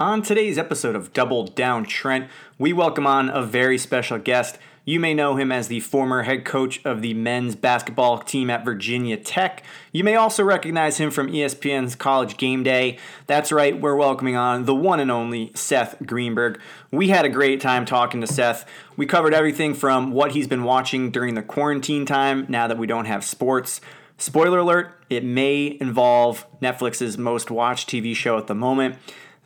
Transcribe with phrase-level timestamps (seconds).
[0.00, 4.56] On today's episode of Double Down Trent, we welcome on a very special guest.
[4.84, 8.64] You may know him as the former head coach of the men's basketball team at
[8.64, 9.64] Virginia Tech.
[9.90, 12.96] You may also recognize him from ESPN's College Game Day.
[13.26, 16.60] That's right, we're welcoming on the one and only Seth Greenberg.
[16.92, 18.66] We had a great time talking to Seth.
[18.96, 22.86] We covered everything from what he's been watching during the quarantine time now that we
[22.86, 23.80] don't have sports.
[24.16, 28.94] Spoiler alert, it may involve Netflix's most watched TV show at the moment.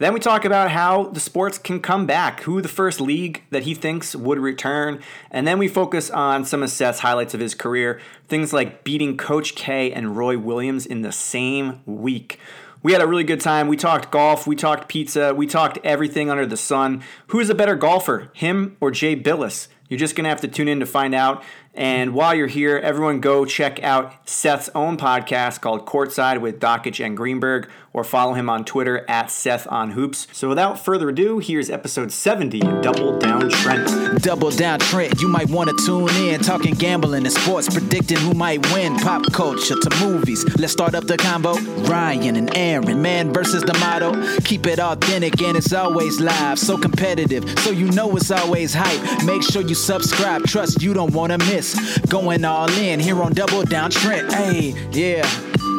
[0.02, 3.62] Then we talk about how the sports can come back, who the first league that
[3.62, 7.54] he thinks would return, and then we focus on some of Seth's highlights of his
[7.54, 12.40] career, things like beating Coach K and Roy Williams in the same week.
[12.82, 13.68] We had a really good time.
[13.68, 17.04] We talked golf, we talked pizza, we talked everything under the sun.
[17.28, 19.68] Who's a better golfer, him or Jay Bilas?
[19.88, 21.44] You're just going to have to tune in to find out.
[21.74, 27.04] And while you're here, everyone go check out Seth's own podcast called Courtside with Dakich
[27.04, 30.26] and Greenberg, or follow him on Twitter at Seth on Hoops.
[30.32, 34.22] So without further ado, here's episode 70 Double Down Trent.
[34.22, 36.40] Double down Trent, you might want to tune in.
[36.40, 38.96] Talking gambling and sports, predicting who might win.
[38.98, 40.44] Pop culture to movies.
[40.58, 41.54] Let's start up the combo.
[41.82, 44.40] Ryan and Aaron, man versus the motto.
[44.40, 46.58] Keep it authentic and it's always live.
[46.58, 49.24] So competitive, so you know it's always hype.
[49.24, 50.44] Make sure you subscribe.
[50.44, 51.98] Trust you don't want to miss.
[52.08, 54.32] Going all in here on Double Down Trent.
[54.32, 55.28] Hey, yeah.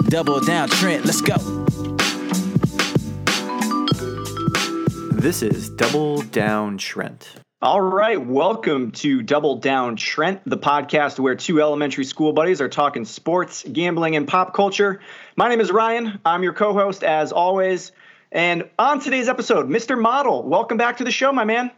[0.09, 1.05] Double down Trent.
[1.05, 1.63] Let's go.
[5.23, 7.35] This is Double Down Trent.
[7.61, 12.67] All right, welcome to Double Down Trent, the podcast where two elementary school buddies are
[12.67, 14.99] talking sports, gambling, and pop culture.
[15.37, 16.19] My name is Ryan.
[16.25, 17.93] I'm your co host as always.
[18.33, 19.97] And on today's episode, Mr.
[19.97, 21.71] Model, welcome back to the show, my man.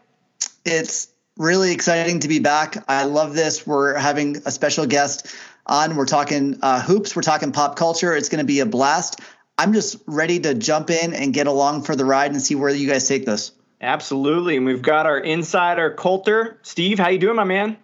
[0.66, 2.84] It's really exciting to be back.
[2.88, 3.68] I love this.
[3.68, 5.28] We're having a special guest
[5.68, 5.96] on.
[5.96, 8.16] We're talking uh, hoops, we're talking pop culture.
[8.16, 9.20] It's going to be a blast.
[9.58, 12.70] I'm just ready to jump in and get along for the ride and see where
[12.70, 13.52] you guys take this.
[13.82, 14.58] Absolutely.
[14.58, 16.58] And we've got our insider Coulter.
[16.64, 17.78] Steve, how you doing, my man?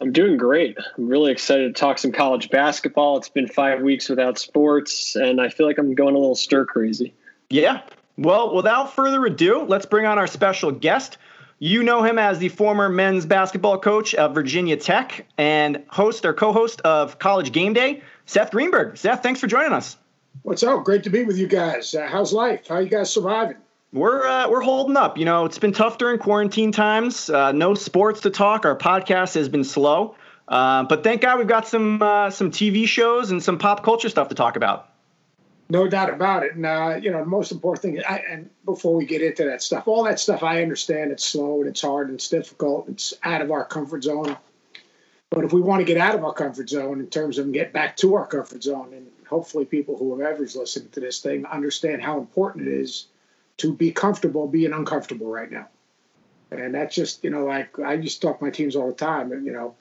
[0.00, 0.78] I'm doing great.
[0.96, 3.18] I'm really excited to talk some college basketball.
[3.18, 6.64] It's been five weeks without sports, and I feel like I'm going a little stir
[6.64, 7.12] crazy.
[7.50, 7.82] Yeah.
[8.16, 11.18] Well, without further ado, let's bring on our special guest.
[11.58, 16.32] You know him as the former men's basketball coach of Virginia Tech and host or
[16.32, 18.96] co-host of College Game Day, Seth Greenberg.
[18.96, 19.98] Seth, thanks for joining us.
[20.42, 20.84] What's up?
[20.84, 21.94] Great to be with you guys.
[21.94, 22.68] Uh, how's life?
[22.68, 23.56] How you guys surviving?
[23.92, 25.18] We're uh, we're holding up.
[25.18, 27.28] You know, it's been tough during quarantine times.
[27.28, 28.64] Uh, no sports to talk.
[28.64, 30.14] Our podcast has been slow,
[30.48, 34.08] uh, but thank God we've got some uh, some TV shows and some pop culture
[34.08, 34.88] stuff to talk about.
[35.68, 36.54] No doubt about it.
[36.54, 38.02] And uh, you know, the most important thing.
[38.08, 41.60] I, and before we get into that stuff, all that stuff, I understand it's slow
[41.60, 42.88] and it's hard and it's difficult.
[42.88, 44.36] It's out of our comfort zone.
[45.30, 47.72] But if we want to get out of our comfort zone in terms of get
[47.72, 51.46] back to our comfort zone, and hopefully people who have ever listened to this thing
[51.46, 53.06] understand how important it is
[53.58, 55.68] to be comfortable being uncomfortable right now.
[56.50, 58.94] And that's just, you know, like I used to talk to my teams all the
[58.94, 59.76] time, and you know,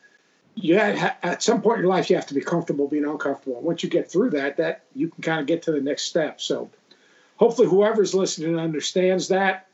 [0.54, 3.58] yeah, at some point in your life you have to be comfortable being uncomfortable.
[3.58, 6.04] And once you get through that, that you can kind of get to the next
[6.04, 6.40] step.
[6.42, 6.70] So
[7.38, 9.68] hopefully whoever's listening understands that.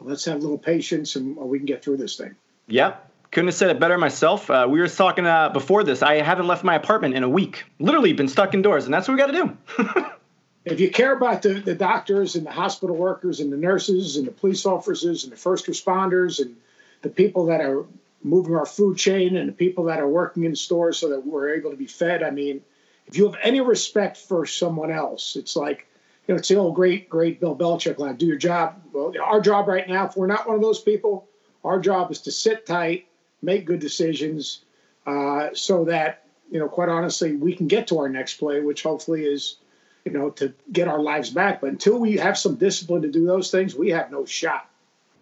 [0.00, 2.36] Let's have a little patience and we can get through this thing.
[2.68, 2.94] Yeah,
[3.30, 4.50] couldn't have said it better myself.
[4.50, 6.02] Uh, we were talking uh, before this.
[6.02, 7.64] I haven't left my apartment in a week.
[7.78, 10.04] Literally been stuck indoors, and that's what we got to do.
[10.64, 14.26] if you care about the, the doctors and the hospital workers and the nurses and
[14.26, 16.56] the police officers and the first responders and
[17.02, 17.84] the people that are
[18.22, 21.54] moving our food chain and the people that are working in stores so that we're
[21.54, 22.60] able to be fed, I mean,
[23.06, 25.86] if you have any respect for someone else, it's like,
[26.26, 28.82] you know, it's the old great, great Bill Belichick line do your job.
[28.92, 31.26] Well, our job right now, if we're not one of those people,
[31.64, 33.06] our job is to sit tight,
[33.42, 34.60] make good decisions
[35.06, 38.82] uh, so that, you know, quite honestly, we can get to our next play, which
[38.82, 39.56] hopefully is
[40.04, 41.60] you know, to get our lives back.
[41.60, 44.68] But until we have some discipline to do those things, we have no shot.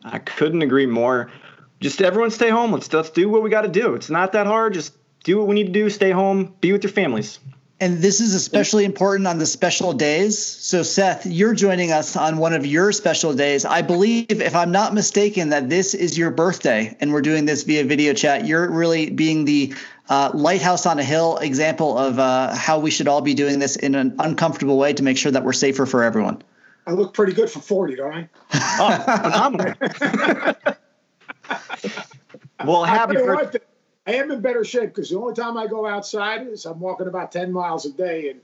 [0.05, 1.31] I couldn't agree more.
[1.81, 2.73] Just everyone stay home.
[2.73, 3.95] Let's let's do what we got to do.
[3.95, 4.75] It's not that hard.
[4.75, 5.91] Just do what we need to do.
[5.91, 6.55] Stay home.
[6.61, 7.39] Be with your families.
[7.81, 10.37] And this is especially important on the special days.
[10.37, 13.65] So, Seth, you're joining us on one of your special days.
[13.65, 17.63] I believe, if I'm not mistaken, that this is your birthday, and we're doing this
[17.63, 18.47] via video chat.
[18.47, 19.73] You're really being the
[20.09, 23.77] uh, lighthouse on a hill example of uh, how we should all be doing this
[23.77, 26.43] in an uncomfortable way to make sure that we're safer for everyone.
[26.89, 28.29] I look pretty good for 40, don't I?
[28.81, 29.75] oh, phenomenal.
[32.65, 33.61] well, happy birthday.
[34.09, 37.09] I am in better shape because the only time I go outside is I'm walking
[37.09, 38.31] about 10 miles a day.
[38.31, 38.41] And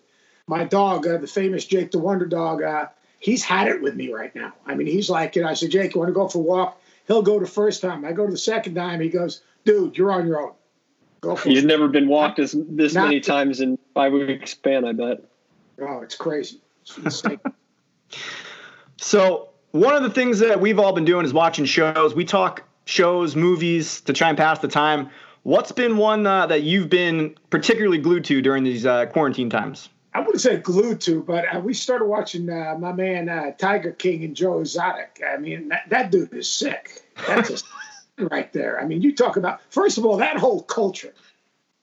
[0.46, 2.88] my dog, uh, the famous Jake the Wonder Dog, uh,
[3.19, 4.52] he's had it with me right now.
[4.66, 6.43] I mean, he's like, you know, I said, Jake, you want to go for a
[6.43, 6.82] walk?
[7.06, 8.05] He'll go the first time.
[8.05, 9.00] I go to the second time.
[9.00, 10.52] He goes, dude, you're on your own.
[11.22, 11.66] Go for You've it.
[11.66, 15.22] never been walked as this Not many times in five week span, I bet.
[15.81, 16.61] Oh, it's crazy.
[18.99, 22.14] so one of the things that we've all been doing is watching shows.
[22.14, 25.08] We talk shows, movies to try and pass the time.
[25.44, 29.91] What's been one uh, that you've been particularly glued to during these uh, quarantine times?
[30.14, 33.93] I wouldn't say glued to, but uh, we started watching uh, my man uh, Tiger
[33.93, 35.20] King and Joe Exotic.
[35.26, 37.02] I mean, that, that dude is sick.
[37.26, 37.67] That's just
[38.19, 38.81] right there.
[38.81, 41.12] I mean, you talk about first of all that whole culture.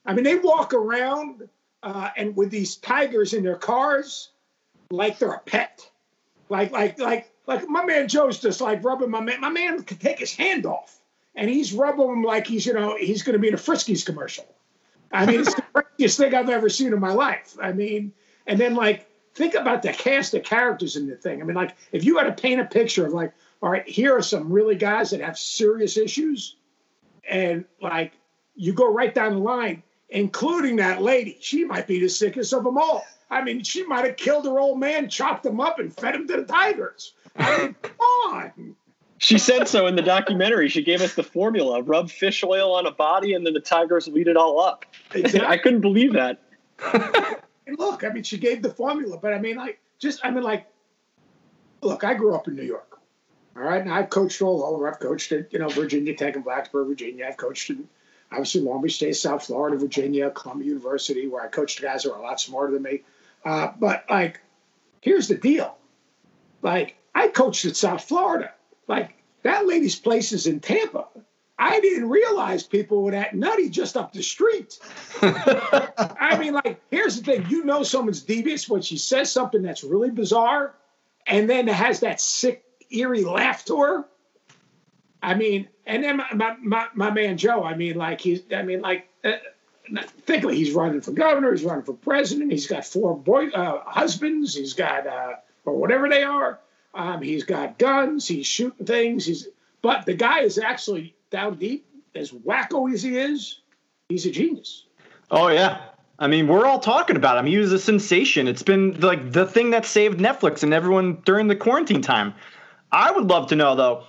[0.07, 1.47] I mean, they walk around
[1.83, 4.29] uh, and with these tigers in their cars
[4.89, 5.87] like they're a pet.
[6.49, 9.39] Like, like, like, like my man Joe's just like rubbing my man.
[9.39, 11.00] My man can take his hand off
[11.35, 14.05] and he's rubbing him like he's, you know, he's going to be in a Friskies
[14.05, 14.45] commercial.
[15.11, 17.57] I mean, it's the craziest thing I've ever seen in my life.
[17.61, 18.13] I mean,
[18.47, 21.41] and then like, think about the cast of characters in the thing.
[21.41, 24.15] I mean, like, if you had to paint a picture of like, all right, here
[24.15, 26.55] are some really guys that have serious issues,
[27.29, 28.13] and like,
[28.55, 31.37] you go right down the line, including that lady.
[31.41, 33.05] She might be the sickest of them all.
[33.29, 36.27] I mean, she might have killed her old man, chopped him up, and fed him
[36.27, 37.13] to the tigers.
[37.37, 38.75] I mean, come on.
[39.21, 40.67] She said so in the documentary.
[40.67, 44.07] She gave us the formula: rub fish oil on a body, and then the tigers
[44.07, 44.83] will eat it all up.
[45.13, 45.47] Exactly.
[45.47, 46.41] I couldn't believe that.
[46.91, 50.43] and look, I mean, she gave the formula, but I mean, like, just I mean,
[50.43, 50.65] like,
[51.83, 52.99] look, I grew up in New York.
[53.55, 54.89] All right, and I've coached all over.
[54.89, 57.27] I've coached at you know Virginia Tech and Blacksburg, Virginia.
[57.27, 57.87] I've coached in
[58.31, 62.17] obviously Long Beach State, South Florida, Virginia, Columbia University, where I coached guys who are
[62.17, 63.03] a lot smarter than me.
[63.45, 64.41] Uh, but like,
[64.99, 65.77] here's the deal:
[66.63, 68.51] like, I coached at South Florida
[68.91, 71.07] like that lady's place is in Tampa.
[71.57, 74.79] I didn't realize people were that nutty just up the street.
[75.21, 79.83] I mean, like, here's the thing: you know, someone's devious when she says something that's
[79.83, 80.75] really bizarre,
[81.27, 84.05] and then has that sick, eerie laugh to her.
[85.23, 87.63] I mean, and then my my, my, my man Joe.
[87.63, 88.41] I mean, like he's.
[88.53, 89.07] I mean, like.
[89.23, 89.33] Uh,
[90.25, 93.49] think of it, he's running for governor, he's running for president, he's got four boy
[93.49, 95.33] uh, husbands, he's got uh,
[95.65, 96.59] or whatever they are.
[96.93, 98.27] Um, he's got guns.
[98.27, 99.25] He's shooting things.
[99.25, 99.47] He's
[99.81, 103.61] but the guy is actually down deep, as wacko as he is.
[104.09, 104.85] He's a genius.
[105.29, 105.81] Oh yeah.
[106.19, 107.47] I mean, we're all talking about him.
[107.47, 108.47] He was a sensation.
[108.47, 112.35] It's been like the thing that saved Netflix and everyone during the quarantine time.
[112.91, 114.03] I would love to know though,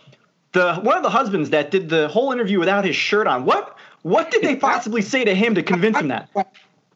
[0.53, 3.45] the one of the husbands that did the whole interview without his shirt on.
[3.45, 6.29] What what did they possibly say to him to convince him that?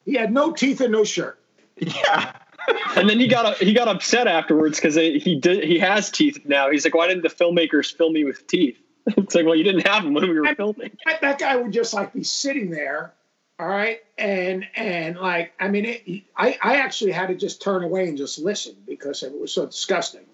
[0.05, 1.38] He had no teeth and no shirt.
[1.79, 2.33] Yeah
[2.96, 6.40] and then he got uh, he got upset afterwards because he did he has teeth
[6.44, 6.70] now.
[6.70, 8.78] He's like, why didn't the filmmakers film me with teeth?
[9.16, 10.90] It's like, well, you didn't have them when we were filming.
[11.20, 13.14] That guy would just like be sitting there,
[13.58, 17.84] all right, and and like I mean, it, I I actually had to just turn
[17.84, 20.26] away and just listen because it was so disgusting.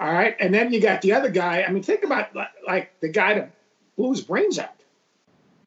[0.00, 1.62] All right, and then you got the other guy.
[1.62, 2.34] I mean, think about
[2.66, 3.52] like the guy that
[3.96, 4.74] blew his brains out.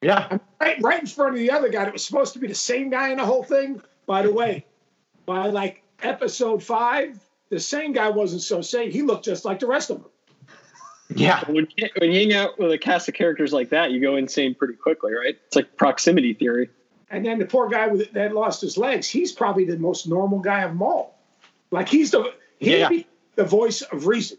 [0.02, 2.38] Yeah, I mean, right, right in front of the other guy that was supposed to
[2.38, 3.80] be the same guy in the whole thing.
[4.04, 4.66] By the way,
[5.24, 8.90] by like episode five, the same guy wasn't so sane.
[8.90, 10.10] He looked just like the rest of them.
[11.14, 11.44] Yeah.
[11.48, 14.16] When you, when you hang out with a cast of characters like that, you go
[14.16, 15.36] insane pretty quickly, right?
[15.46, 16.68] It's like proximity theory.
[17.08, 20.40] And then the poor guy with, that lost his legs, he's probably the most normal
[20.40, 21.16] guy of them all.
[21.70, 22.90] Like he's the he yeah.
[23.36, 24.38] the voice of reason,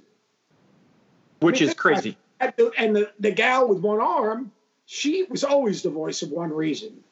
[1.40, 2.18] which I mean, is crazy.
[2.40, 4.52] And the, the gal with one arm,
[4.86, 7.04] she was always the voice of one reason,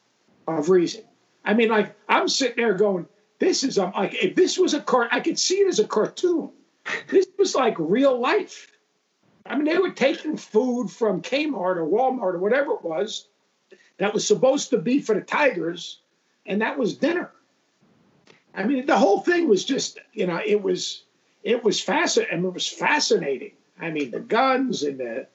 [0.46, 1.02] of reason.
[1.44, 3.06] I mean, like I'm sitting there going,
[3.38, 5.86] this is um, like if this was a car, I could see it as a
[5.86, 6.50] cartoon.
[7.08, 8.70] This was like real life.
[9.44, 13.28] I mean, they were taking food from Kmart or Walmart or whatever it was
[13.98, 16.00] that was supposed to be for the Tigers,
[16.46, 17.30] and that was dinner.
[18.54, 21.02] I mean, the whole thing was just, you know, it was
[21.42, 22.44] it was fascinating.
[22.44, 23.52] It was fascinating.
[23.78, 25.26] I mean, the guns and the,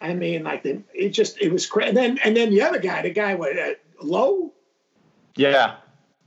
[0.00, 1.88] I mean, like the, it just it was crazy.
[1.88, 4.52] And then and then the other guy, the guy with uh, Lowe.
[5.36, 5.76] Yeah.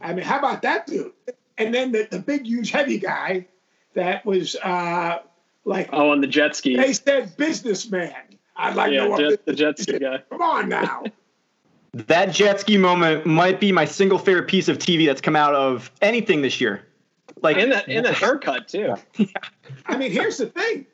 [0.03, 1.11] I mean, how about that dude?
[1.57, 3.47] And then the, the big, huge, heavy guy
[3.93, 5.19] that was uh,
[5.65, 6.75] like oh, on the jet ski.
[6.75, 8.13] They said businessman.
[8.55, 10.23] I'd like yeah, to know jet, the jet ski guy.
[10.29, 11.03] Come on now.
[11.93, 15.53] that jet ski moment might be my single favorite piece of TV that's come out
[15.53, 16.87] of anything this year.
[17.41, 18.95] Like in that and that haircut too.
[19.17, 19.25] Yeah.
[19.85, 20.85] I mean, here's the thing.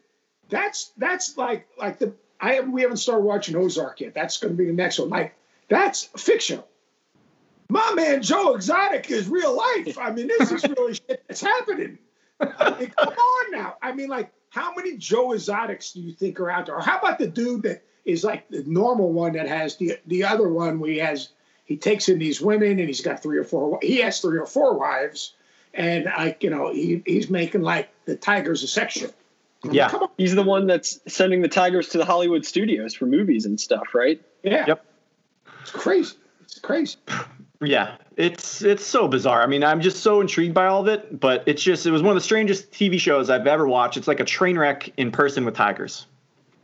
[0.49, 4.13] That's that's like like the I have we haven't started watching Ozark yet.
[4.13, 5.09] That's going to be the next one.
[5.09, 5.35] Like
[5.67, 6.67] that's fictional
[7.69, 9.97] my man Joe Exotic is real life.
[9.97, 11.97] I mean, this is really shit that's happening.
[12.39, 13.75] I mean, come on now.
[13.81, 16.75] I mean, like, how many Joe Exotics do you think are out there?
[16.75, 20.23] Or how about the dude that is like the normal one that has the the
[20.23, 21.29] other one where he has
[21.65, 24.45] he takes in these women and he's got three or four he has three or
[24.45, 25.33] four wives
[25.73, 29.13] and like you know he he's making like the tigers a sex section.
[29.69, 33.59] Yeah, he's the one that's sending the tigers to the Hollywood studios for movies and
[33.59, 34.21] stuff, right?
[34.43, 34.65] Yeah.
[34.67, 34.85] Yep.
[35.61, 36.15] It's crazy.
[36.41, 36.97] It's crazy.
[37.61, 39.41] Yeah, It's it's so bizarre.
[39.41, 42.03] I mean, I'm just so intrigued by all of it, but it's just it was
[42.03, 43.97] one of the strangest TV shows I've ever watched.
[43.97, 46.05] It's like a train wreck in person with tigers.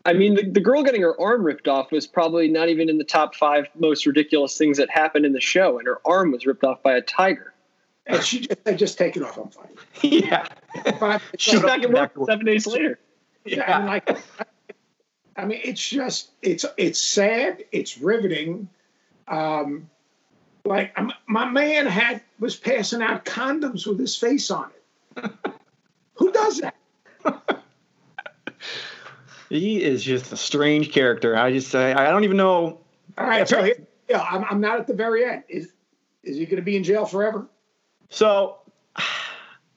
[0.06, 2.98] I mean, the, the girl getting her arm ripped off was probably not even in
[2.98, 6.46] the top five most ridiculous things that happened in the show, and her arm was
[6.46, 7.54] ripped off by a tiger.
[8.06, 9.38] And she just they just take it off.
[9.38, 9.70] I'm fine.
[10.02, 10.46] yeah,
[11.00, 11.22] Fine.
[11.38, 13.00] She's back at work seven days later.
[13.46, 14.18] Yeah, I mean, like,
[15.38, 17.64] I mean, it's just it's it's sad.
[17.72, 18.68] It's riveting.
[19.28, 19.90] Um,
[20.65, 24.70] like I'm, my man had was passing out condoms with his face on
[25.17, 25.32] it.
[26.15, 26.75] Who does that?
[29.50, 31.36] he is just a strange character.
[31.36, 32.79] I just I, I don't even know.
[33.17, 33.75] All right, so here,
[34.10, 35.43] yeah, I'm, I'm not at the very end.
[35.50, 35.72] Is
[36.24, 37.48] is he going to be in jail forever?
[38.10, 38.58] So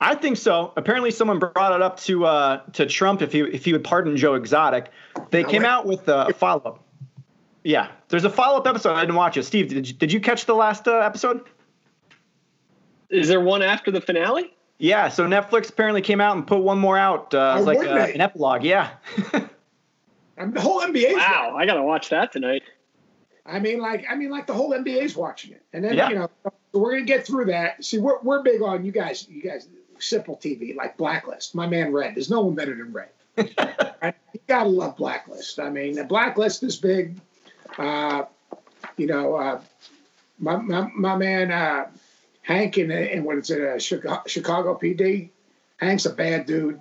[0.01, 0.73] I think so.
[0.77, 4.17] Apparently, someone brought it up to uh, to Trump if he if he would pardon
[4.17, 4.91] Joe Exotic.
[5.31, 6.86] They came out with a follow up.
[7.67, 8.95] Yeah, there's a follow up episode.
[8.95, 9.43] I didn't watch it.
[9.43, 11.41] Steve, did you, did you catch the last uh, episode?
[13.11, 14.55] Is there one after the finale?
[14.79, 17.99] Yeah, so Netflix apparently came out and put one more out uh, Oh, like wouldn't
[17.99, 18.63] uh, an epilogue.
[18.63, 18.91] Yeah.
[19.33, 21.17] I mean, the whole NBA.
[21.17, 22.63] Wow, I gotta watch that tonight.
[23.45, 26.11] I mean, like, I mean, like the whole NBA's watching it, and then Yeah.
[26.11, 26.31] you know,
[26.73, 27.85] we're gonna get through that.
[27.85, 29.27] See, we're we're big on you guys.
[29.29, 29.67] You guys,
[29.99, 31.57] simple TV, like Blacklist.
[31.57, 32.15] My man Red.
[32.15, 33.09] There's no one better than Red.
[33.37, 34.15] Right?
[34.35, 35.59] You gotta love Blacklist.
[35.59, 37.19] I mean, the Blacklist is big.
[37.79, 38.25] Uh,
[38.97, 39.61] you know, uh,
[40.39, 41.87] my, my my man uh,
[42.43, 45.31] Hank in in what is it, uh, Chicago, Chicago PD.
[45.79, 46.81] Hank's a bad dude.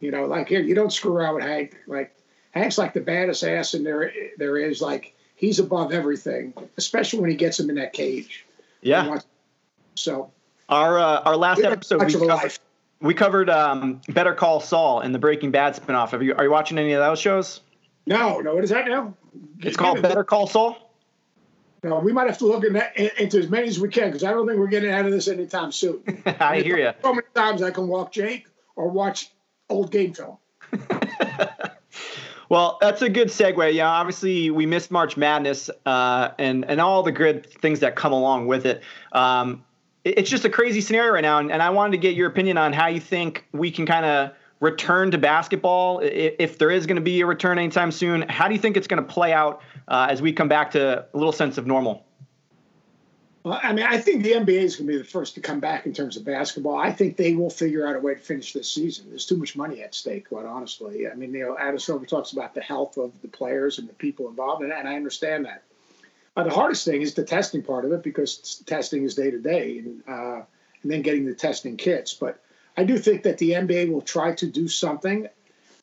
[0.00, 1.76] You know, like here, you don't screw around with Hank.
[1.86, 2.14] Like
[2.52, 4.80] Hank's like the baddest ass in there there is.
[4.80, 8.46] Like he's above everything, especially when he gets him in that cage.
[8.82, 9.18] yeah.
[9.94, 10.30] So
[10.68, 12.58] Our uh, our last episode we covered,
[13.00, 16.10] we covered um, Better Call Saul and the Breaking Bad spinoff.
[16.10, 17.60] Have you are you watching any of those shows?
[18.06, 18.54] No, no.
[18.54, 19.14] What is that now?
[19.60, 20.92] It's called Better Call Saul.
[21.82, 24.08] No, we might have to look in that, in- into as many as we can
[24.08, 26.02] because I don't think we're getting out of this anytime soon.
[26.40, 26.92] I hear you.
[27.02, 28.46] So many times I can walk Jake
[28.76, 29.30] or watch
[29.68, 30.36] old game film.
[32.48, 33.74] Well, that's a good segue.
[33.74, 38.12] Yeah, obviously we missed March Madness uh, and and all the good things that come
[38.12, 38.82] along with it.
[39.12, 39.64] Um,
[40.02, 42.28] it- it's just a crazy scenario right now, and, and I wanted to get your
[42.28, 46.86] opinion on how you think we can kind of return to basketball if, there is
[46.86, 48.22] going to be a return anytime soon.
[48.28, 51.06] How do you think it's going to play out uh, as we come back to
[51.12, 52.04] a little sense of normal?
[53.42, 55.60] Well, I mean, I think the NBA is going to be the first to come
[55.60, 56.76] back in terms of basketball.
[56.76, 59.06] I think they will figure out a way to finish this season.
[59.08, 61.08] There's too much money at stake, quite honestly.
[61.08, 63.94] I mean, you know, Adam Silver talks about the health of the players and the
[63.94, 65.62] people involved, and, and I understand that.
[66.36, 69.84] The hardest thing is the testing part of it because testing is day to day,
[70.08, 70.42] uh,
[70.82, 72.14] and then getting the testing kits.
[72.14, 72.42] But
[72.76, 75.28] I do think that the NBA will try to do something.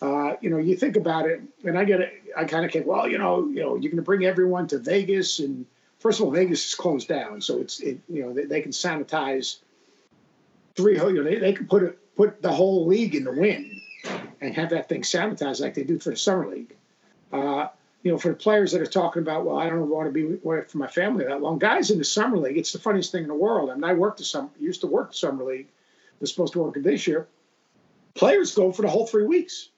[0.01, 2.13] Uh, you know, you think about it, and I get it.
[2.35, 4.77] I kind of think, well, you know, you know, you're going to bring everyone to
[4.77, 5.65] Vegas, and
[5.99, 8.71] first of all, Vegas is closed down, so it's it, you know they, they can
[8.71, 9.57] sanitize
[10.75, 10.97] three.
[10.97, 13.71] You know, they, they can put it put the whole league in the wind
[14.41, 16.75] and have that thing sanitized like they do for the summer league.
[17.31, 17.67] Uh,
[18.03, 20.39] you know, for the players that are talking about, well, I don't want to be
[20.43, 21.59] away from my family that long.
[21.59, 23.69] Guys in the summer league, it's the funniest thing in the world.
[23.69, 25.67] I mean, I worked the summer, used to work the summer league,
[26.19, 27.27] was supposed to work this year.
[28.13, 29.69] Players go for the whole three weeks.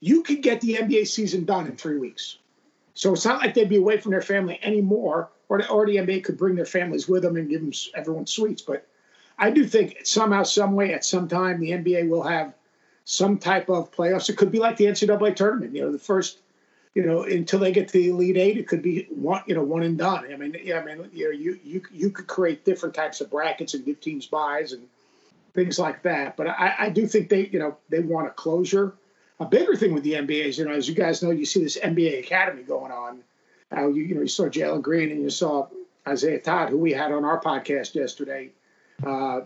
[0.00, 2.38] You could get the NBA season done in three weeks.
[2.94, 5.96] So it's not like they'd be away from their family anymore, or the, or the
[5.96, 8.62] NBA could bring their families with them and give them everyone suites.
[8.62, 8.86] But
[9.38, 12.54] I do think somehow, some way, at some time, the NBA will have
[13.04, 14.28] some type of playoffs.
[14.28, 15.74] It could be like the NCAA tournament.
[15.74, 16.38] You know, the first,
[16.94, 19.62] you know, until they get to the Elite Eight, it could be one, you know,
[19.62, 20.32] one and done.
[20.32, 23.30] I mean, yeah, I mean, you know, you you you could create different types of
[23.30, 24.88] brackets and give teams buys and
[25.56, 26.36] things like that.
[26.36, 28.94] But I, I do think they, you know, they want a closure.
[29.40, 31.62] A bigger thing with the NBA is, you know, as you guys know, you see
[31.62, 33.22] this NBA Academy going on.
[33.72, 35.66] How you, you know, you saw Jalen Green and you saw
[36.06, 38.50] Isaiah Todd, who we had on our podcast yesterday.
[39.04, 39.40] Uh,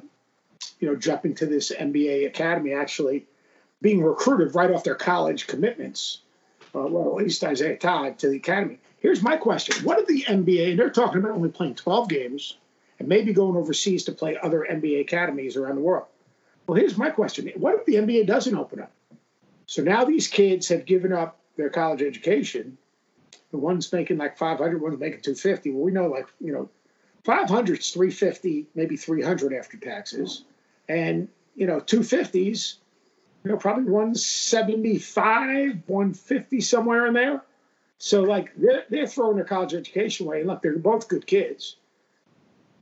[0.79, 3.26] you know, jumping to this NBA Academy, actually
[3.81, 6.21] being recruited right off their college commitments.
[6.75, 8.79] Uh, well, at least Isaiah Todd to the academy.
[9.00, 10.76] Here's my question: What if the NBA?
[10.76, 12.59] They're talking about only playing 12 games
[13.00, 16.07] and maybe going overseas to play other NBA academies around the world.
[16.66, 18.92] Well, here's my question: What if the NBA doesn't open up?
[19.66, 22.78] So now these kids have given up their college education.
[23.50, 25.71] The one's making like 500, one's making 250.
[25.73, 26.69] Well, we know like you know,
[27.25, 30.45] 500 is 350, maybe 300 after taxes,
[30.88, 31.26] and
[31.57, 32.76] you know, 250s,
[33.45, 37.42] you know, probably 175, 150 somewhere in there.
[37.99, 40.40] So like they're, they're throwing their college education away.
[40.40, 41.76] And look, they're both good kids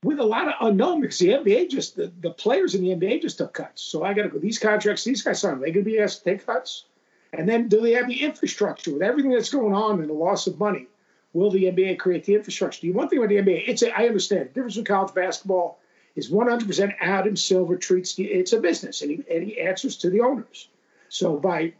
[0.03, 3.23] with a lot of unknown because the NBA just the, the players in the NBA
[3.23, 3.83] just took cuts.
[3.83, 4.39] So I got to go.
[4.39, 5.63] These contracts, these guys signed.
[5.63, 6.85] They going to be asked to take cuts,
[7.33, 10.47] and then do they have the infrastructure with everything that's going on and the loss
[10.47, 10.87] of money?
[11.33, 12.81] Will the NBA create the infrastructure?
[12.81, 15.79] The one thing about the NBA, it's a, I understand the difference with college basketball
[16.17, 20.11] is 100% Adam Silver treats the, it's a business and he, and he answers to
[20.11, 20.69] the owners.
[21.11, 21.75] So by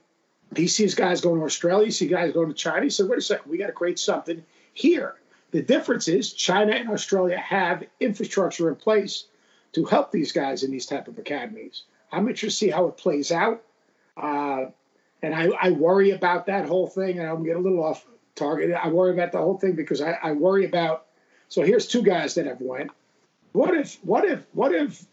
[0.57, 2.85] he sees guys going to Australia, he sees guys going to China.
[2.85, 5.17] He said, wait a second, we got to create something here.
[5.51, 9.25] The difference is China and Australia have infrastructure in place
[9.73, 11.85] to help these guys in these type of academies.
[12.13, 13.63] I'm interested to see how it plays out.
[14.17, 14.67] Uh,
[15.23, 18.73] and I, I, worry about that whole thing, and I'm getting a little off target.
[18.73, 21.07] I worry about the whole thing because I, I worry about.
[21.49, 22.91] So here's two guys that have went.
[23.53, 25.05] What if what if what if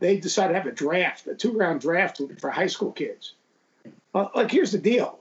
[0.00, 3.34] they decide to have a draft, a two round draft for high school kids?
[4.14, 5.18] Uh, like here's the deal: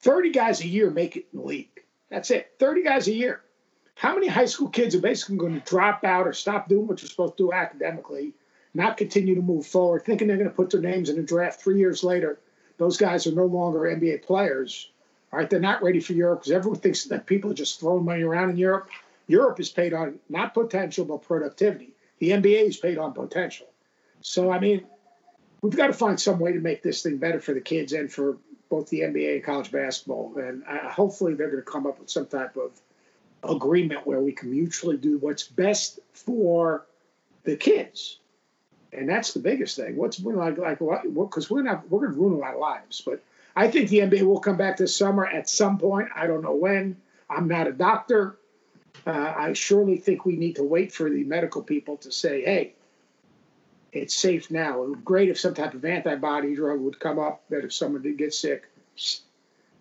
[0.00, 1.82] thirty guys a year make it in the league.
[2.10, 2.52] That's it.
[2.58, 3.42] Thirty guys a year.
[3.96, 7.00] How many high school kids are basically going to drop out or stop doing what
[7.00, 8.34] you're supposed to do academically,
[8.74, 11.62] not continue to move forward, thinking they're going to put their names in a draft
[11.62, 12.38] three years later?
[12.76, 14.90] Those guys are no longer NBA players.
[15.32, 18.22] Right, they're not ready for Europe because everyone thinks that people are just throwing money
[18.22, 18.90] around in Europe.
[19.26, 21.92] Europe is paid on not potential but productivity.
[22.20, 23.66] The NBA is paid on potential.
[24.20, 24.86] So I mean,
[25.62, 28.12] we've got to find some way to make this thing better for the kids and
[28.12, 28.36] for
[28.68, 30.36] both the NBA and college basketball.
[30.36, 32.70] And uh, hopefully, they're going to come up with some type of
[33.50, 36.86] agreement where we can mutually do what's best for
[37.44, 38.18] the kids.
[38.92, 39.96] And that's the biggest thing.
[39.96, 41.02] What's we like like what?
[41.02, 43.00] Because we're not we're going to ruin a lot of lives.
[43.00, 43.22] But
[43.54, 46.08] I think the NBA will come back this summer at some point.
[46.14, 46.96] I don't know when.
[47.28, 48.38] I'm not a doctor.
[49.06, 52.74] Uh, I surely think we need to wait for the medical people to say, hey,
[53.92, 54.82] it's safe now.
[54.82, 57.72] It would be great if some type of antibody drug would come up that if
[57.72, 58.68] someone did get sick,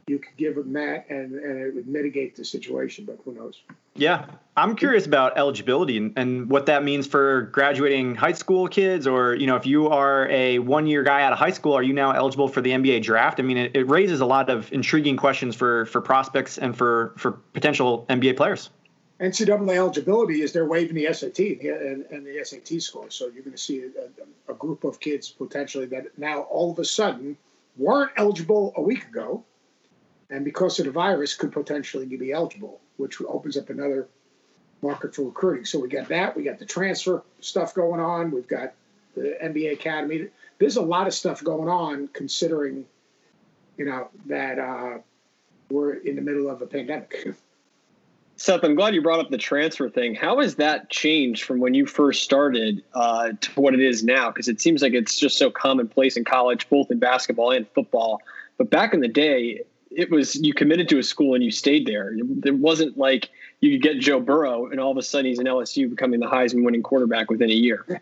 [0.07, 3.63] you could give them that and, and it would mitigate the situation, but who knows?
[3.95, 4.25] Yeah.
[4.55, 9.33] I'm curious about eligibility and, and what that means for graduating high school kids, or,
[9.33, 11.93] you know, if you are a one year guy out of high school, are you
[11.93, 13.39] now eligible for the NBA draft?
[13.39, 17.13] I mean, it, it raises a lot of intriguing questions for, for prospects and for,
[17.17, 18.69] for potential NBA players.
[19.19, 23.09] NCAA eligibility is they're waiving the SAT and, and the SAT score.
[23.09, 23.85] So you're going to see
[24.47, 27.38] a, a, group of kids potentially that now all of a sudden
[27.77, 29.43] weren't eligible a week ago,
[30.29, 34.08] and because of the virus could potentially be eligible, which opens up another
[34.81, 35.66] market for recruiting.
[35.66, 36.35] So we got that.
[36.35, 38.31] We got the transfer stuff going on.
[38.31, 38.74] We've got
[39.16, 40.27] the NBA Academy.
[40.57, 42.85] There's a lot of stuff going on considering,
[43.77, 44.98] you know, that uh,
[45.70, 47.35] we're in the middle of a pandemic.
[48.38, 50.14] Seth, I'm glad you brought up the transfer thing.
[50.14, 54.29] How has that changed from when you first started uh, to what it is now?
[54.29, 58.22] Because it seems like it's just so commonplace in college, both in basketball and football.
[58.57, 59.61] But back in the day,
[59.96, 62.14] it was you committed to a school and you stayed there.
[62.44, 63.29] It wasn't like
[63.62, 66.27] you could get Joe Burrow and all of a sudden he's in LSU becoming the
[66.27, 68.01] Heisman winning quarterback within a year.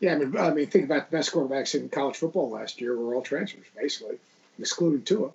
[0.00, 2.96] Yeah, I mean, I mean, think about the best quarterbacks in college football last year
[2.96, 4.16] were all transfers, basically,
[4.58, 5.30] excluding Tua.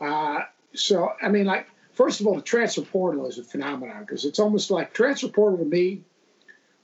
[0.00, 0.40] Uh,
[0.74, 4.38] so, I mean, like first of all, the transfer portal is a phenomenon because it's
[4.38, 6.00] almost like transfer portal to me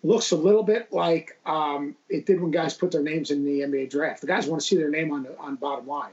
[0.02, 3.60] looks a little bit like um, it did when guys put their names in the
[3.60, 4.20] NBA draft.
[4.20, 6.12] The guys want to see their name on the on bottom line.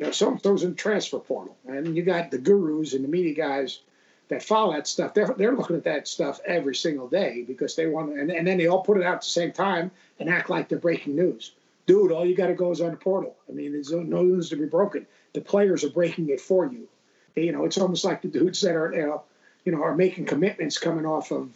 [0.00, 3.34] You know, some those in transfer portal, and you got the gurus and the media
[3.34, 3.80] guys
[4.28, 5.12] that follow that stuff.
[5.12, 8.56] They're they're looking at that stuff every single day because they want, and, and then
[8.56, 11.52] they all put it out at the same time and act like they're breaking news.
[11.84, 13.36] Dude, all you got to go is on the portal.
[13.46, 15.06] I mean, there's no news to be broken.
[15.34, 16.88] The players are breaking it for you.
[17.36, 19.22] You know, it's almost like the dudes that are, you know,
[19.66, 21.50] you know, are making commitments coming off of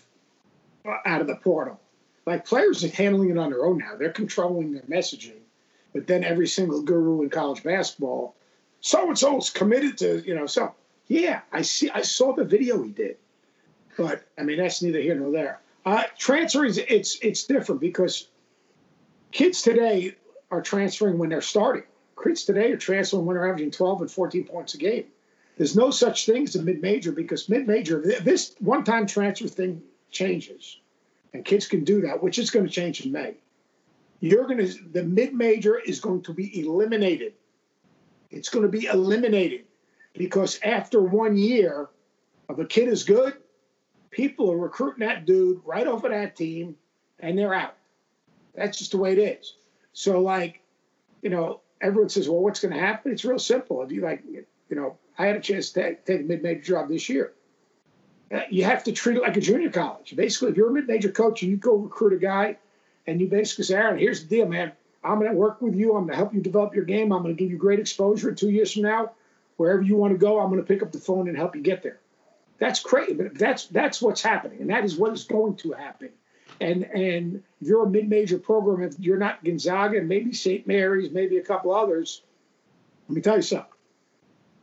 [1.06, 1.80] out of the portal.
[2.26, 3.96] Like players are handling it on their own now.
[3.96, 5.40] They're controlling their messaging.
[5.94, 8.34] But then every single guru in college basketball,
[8.80, 10.74] so and so's committed to, you know, so
[11.06, 11.88] yeah, I see.
[11.90, 13.16] I saw the video he did,
[13.96, 15.60] but I mean that's neither here nor there.
[15.86, 18.28] Uh, transferring, it's it's different because
[19.30, 20.16] kids today
[20.50, 21.84] are transferring when they're starting.
[22.22, 25.04] Kids today are transferring when they're averaging 12 and 14 points a game.
[25.56, 30.80] There's no such thing as a mid-major because mid-major, this one-time transfer thing changes,
[31.32, 33.34] and kids can do that, which is going to change in May.
[34.24, 37.34] You're going to the mid-major is going to be eliminated.
[38.30, 39.66] It's going to be eliminated
[40.14, 41.90] because after one year
[42.48, 43.34] of a kid is good,
[44.10, 46.76] people are recruiting that dude right off of that team,
[47.20, 47.76] and they're out.
[48.54, 49.56] That's just the way it is.
[49.92, 50.62] So, like,
[51.20, 53.82] you know, everyone says, "Well, what's going to happen?" It's real simple.
[53.82, 56.88] If you like, you know, I had a chance to take, take a mid-major job
[56.88, 57.34] this year.
[58.32, 60.16] Uh, you have to treat it like a junior college.
[60.16, 62.56] Basically, if you're a mid-major coach and you go recruit a guy,
[63.06, 64.72] and you basically say, "Aaron, here's the deal, man.
[65.02, 65.94] I'm going to work with you.
[65.94, 67.12] I'm going to help you develop your game.
[67.12, 68.32] I'm going to give you great exposure.
[68.32, 69.12] Two years from now,
[69.56, 71.62] wherever you want to go, I'm going to pick up the phone and help you
[71.62, 72.00] get there."
[72.58, 76.10] That's crazy, but that's that's what's happening, and that is what is going to happen.
[76.60, 78.82] And and you're a mid-major program.
[78.82, 80.66] If you're not Gonzaga, maybe St.
[80.66, 82.22] Mary's, maybe a couple others,
[83.08, 83.74] let me tell you something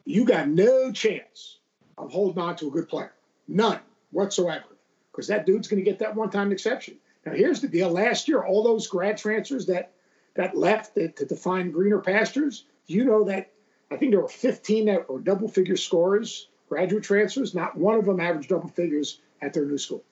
[0.05, 1.57] you got no chance
[1.97, 3.13] of holding on to a good player.
[3.47, 3.79] None
[4.11, 4.65] whatsoever.
[5.11, 6.95] Because that dude's going to get that one time exception.
[7.25, 7.89] Now, here's the deal.
[7.89, 9.91] Last year, all those grad transfers that
[10.33, 13.51] that left to, to define greener pastures, you know that
[13.91, 17.53] I think there were 15 that were double figure scores, graduate transfers.
[17.53, 20.03] Not one of them averaged double figures at their new school.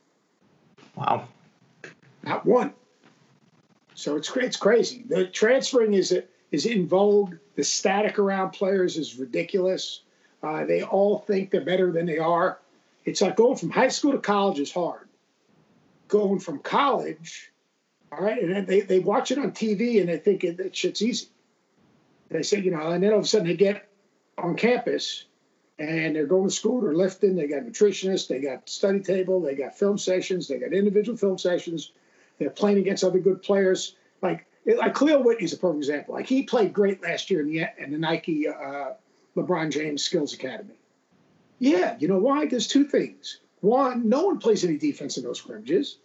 [0.95, 1.27] Wow.
[2.23, 2.73] Not one.
[3.95, 5.03] So it's it's crazy.
[5.07, 6.17] The transferring is
[6.51, 7.35] is in vogue.
[7.55, 10.01] The static around players is ridiculous.
[10.41, 12.59] Uh, they all think they're better than they are.
[13.03, 15.08] It's like going from high school to college is hard.
[16.09, 17.51] Going from college,
[18.11, 20.75] all right, and then they, they watch it on TV and they think it, it
[20.75, 21.27] shit's easy.
[22.29, 23.87] They say, you know, and then all of a sudden they get
[24.37, 25.25] on campus
[25.79, 29.55] and they're going to school, they're lifting, they got nutritionists, they got study table, they
[29.55, 31.91] got film sessions, they got individual film sessions,
[32.37, 33.95] they're playing against other good players.
[34.21, 36.15] Like like Kahlil Whitney's a perfect example.
[36.15, 38.93] Like he played great last year in the in the Nike uh,
[39.35, 40.75] LeBron James Skills Academy.
[41.59, 42.45] Yeah, you know why?
[42.45, 43.39] There's two things.
[43.61, 45.97] One, no one plays any defense in those scrimmages.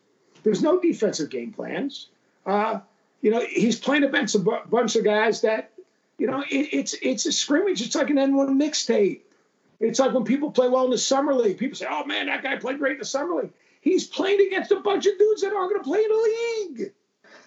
[0.43, 2.09] There's no defensive game plans.
[2.45, 2.81] Uh,
[3.23, 5.73] you know, he's playing against a b- bunch of guys that,
[6.19, 7.81] you know, it, it's it's a scrimmage.
[7.81, 9.21] It's like an AND1 mixtape.
[9.81, 11.59] It's like when people play well in the summer league.
[11.59, 14.71] People say, "Oh man, that guy played great in the summer league." He's playing against
[14.71, 16.93] a bunch of dudes that aren't going to play in the league.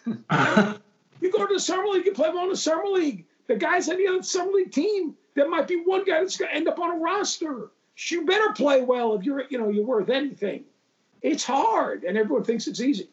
[1.21, 3.25] you go to the summer league, you play well in the summer league.
[3.47, 6.49] The guys on the other summer league team, there might be one guy that's going
[6.49, 7.71] to end up on a roster.
[7.97, 10.65] You better play well if you're, you know, you're worth anything.
[11.21, 13.10] It's hard, and everyone thinks it's easy.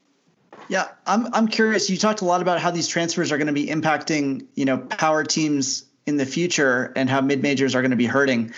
[0.69, 1.89] Yeah, I'm I'm curious.
[1.89, 4.79] You talked a lot about how these transfers are going to be impacting, you know,
[4.79, 8.53] power teams in the future and how mid majors are going to be hurting.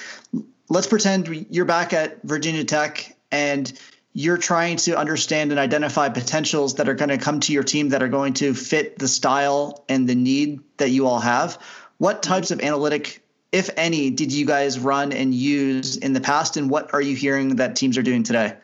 [0.68, 3.72] Let's pretend you're back at Virginia Tech and
[4.12, 7.90] you're trying to understand and identify potentials that are going to come to your team
[7.90, 11.58] that are going to fit the style and the need that you all have.
[11.98, 13.22] What types of analytic,
[13.56, 17.16] if any, did you guys run and use in the past, and what are you
[17.16, 18.54] hearing that teams are doing today?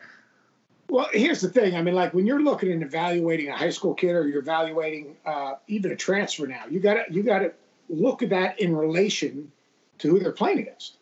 [0.87, 1.75] Well, here's the thing.
[1.75, 5.17] I mean, like when you're looking and evaluating a high school kid, or you're evaluating
[5.25, 7.53] uh, even a transfer now, you got to you got to
[7.89, 9.51] look at that in relation
[9.97, 10.97] to who they're playing against.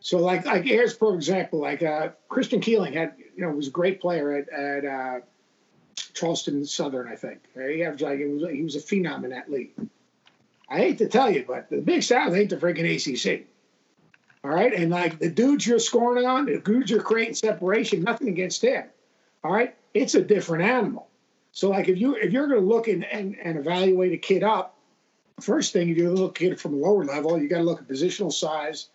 [0.00, 3.70] So, like, like here's for example, like uh, Christian Keeling had, you know, was a
[3.70, 5.20] great player at at uh,
[6.14, 7.40] Charleston Southern, I think.
[7.54, 9.72] He averaged like he was he was a phenom in that league.
[10.72, 13.46] I hate to tell you, but the Big South ain't the freaking ACC.
[14.42, 14.72] All right.
[14.72, 18.86] And like the dudes you're scoring on, the dudes you're creating separation, nothing against him.
[19.44, 19.76] All right.
[19.92, 21.08] It's a different animal.
[21.52, 24.78] So like if you if you're gonna look and, and, and evaluate a kid up,
[25.40, 27.88] first thing you do look at it from a lower level, you gotta look at
[27.88, 28.88] positional size,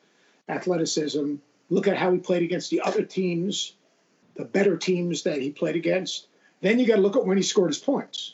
[0.49, 1.35] athleticism,
[1.69, 3.73] look at how he played against the other teams,
[4.35, 6.27] the better teams that he played against.
[6.61, 8.33] Then you got to look at when he scored his points.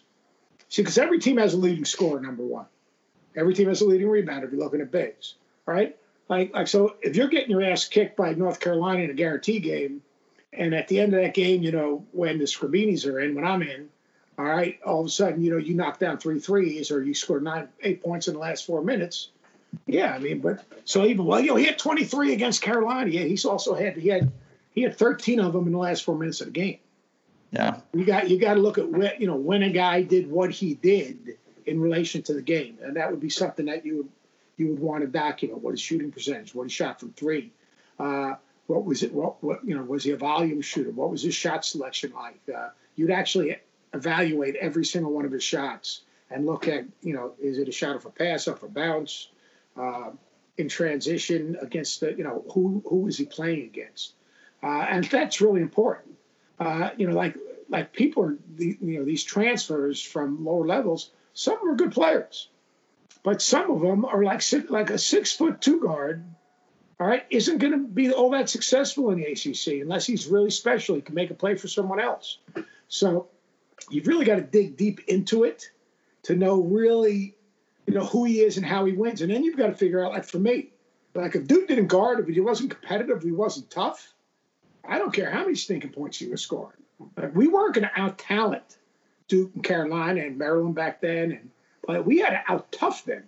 [0.69, 2.65] See, because every team has a leading scorer, number one.
[3.36, 5.36] Every team has a leading rebounder if you're looking at bigs.
[5.65, 5.98] right?
[6.30, 9.60] Like, like so if you're getting your ass kicked by North Carolina in a guarantee
[9.60, 10.02] game,
[10.52, 13.46] and at the end of that game, you know, when the Scribinis are in, when
[13.46, 13.89] I'm in,
[14.38, 17.13] all right, all of a sudden, you know, you knock down three threes or you
[17.13, 19.30] score nine, eight points in the last four minutes.
[19.88, 23.10] Yeah, I mean, but so even well, you know, he had 23 against Carolina.
[23.10, 24.32] Yeah, he's also had he had
[24.74, 26.80] he had 13 of them in the last four minutes of the game.
[27.52, 30.30] Yeah, you got you got to look at when you know when a guy did
[30.30, 33.97] what he did in relation to the game, and that would be something that you
[33.97, 34.10] would
[34.58, 37.52] you would want to document what his shooting percentage, what he shot from three,
[37.99, 38.36] uh,
[38.67, 40.91] what was it, what, what you know, was he a volume shooter?
[40.91, 42.39] What was his shot selection like?
[42.54, 43.58] Uh, you'd actually
[43.93, 47.71] evaluate every single one of his shots and look at, you know, is it a
[47.71, 49.30] shot off a pass, off a bounce,
[49.78, 50.12] uh,
[50.58, 54.13] in transition against the, you know, who who is he playing against?
[54.62, 56.15] Uh, and that's really important.
[56.60, 57.36] Uh, you know, like
[57.69, 61.10] like people are, the, you know, these transfers from lower levels.
[61.34, 62.50] Some of them are good players
[63.24, 66.24] but some of them are like six, like a six foot two guard.
[67.00, 70.52] All right, isn't going to be all that successful in the ACC unless he's really
[70.52, 70.96] special.
[70.96, 72.38] He can make a play for someone else.
[72.88, 73.30] So
[73.89, 75.72] you've really got to dig deep into it
[76.24, 77.36] to know really,
[77.88, 79.22] you know, who he is and how he wins.
[79.22, 80.69] And then you've got to figure out, like for me,
[81.15, 84.13] like if Duke didn't guard, if he wasn't competitive, if he wasn't tough,
[84.88, 86.78] I don't care how many stinking points he was scoring.
[87.17, 88.78] Like we weren't going to out talent
[89.27, 91.49] Duke and Carolina and Maryland back then, and
[91.86, 93.23] but we had to out tough them.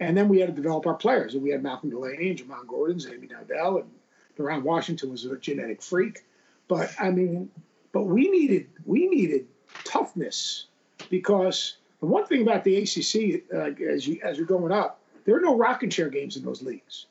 [0.00, 1.34] And then we had to develop our players.
[1.34, 3.90] And we had Malcolm Delaney and Jamon Gordon, Amy Dowdell, and
[4.38, 6.24] Deron Washington was a genetic freak.
[6.68, 7.50] But I mean,
[7.92, 9.48] but we needed we needed
[9.84, 10.66] toughness
[11.10, 15.36] because the one thing about the ACC, uh, as you as you're going up, there
[15.36, 17.06] are no rocking chair games in those leagues.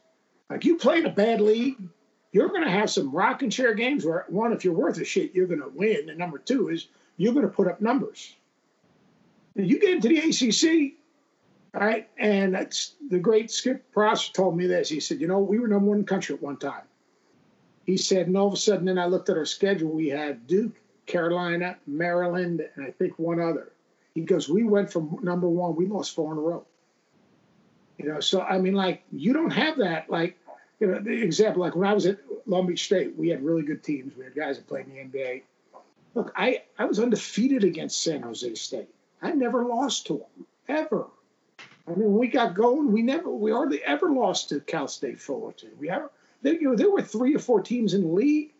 [0.50, 1.76] Like you play in a bad league,
[2.32, 5.36] you're going to have some rocking chair games where one, if you're worth a shit,
[5.36, 6.88] you're going to win, and number two is
[7.18, 8.36] you're going to put up numbers.
[9.56, 10.94] You get into the ACC,
[11.74, 12.56] all right, and
[13.10, 14.88] the great Skip Prosser told me this.
[14.88, 16.84] He said, you know, we were number one country at one time.
[17.86, 19.90] He said, and all of a sudden, then I looked at our schedule.
[19.90, 20.76] We had Duke,
[21.08, 23.72] Carolina, Maryland, and I think one other.
[24.14, 26.66] He goes, we went from number one, we lost four in a row.
[27.98, 30.10] You know, so I mean, like you don't have that.
[30.10, 30.38] Like,
[30.80, 33.64] you know, the example, like when I was at Long Beach State, we had really
[33.64, 34.16] good teams.
[34.16, 35.42] We had guys that played in the NBA.
[36.18, 38.90] Look, I I was undefeated against San Jose State.
[39.22, 41.06] I never lost to them ever.
[41.88, 45.22] I mean, when we got going, we never, we hardly ever lost to Cal State
[45.22, 45.70] Fullerton.
[45.80, 46.10] We ever,
[46.42, 48.52] there, you know, there were three or four teams in the league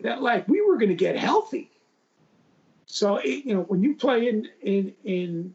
[0.00, 1.70] that like we were going to get healthy.
[2.84, 5.54] So it, you know, when you play in in in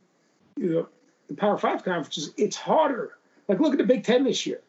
[0.58, 0.88] you know
[1.28, 3.12] the Power Five conferences, it's harder.
[3.48, 4.62] Like look at the Big Ten this year.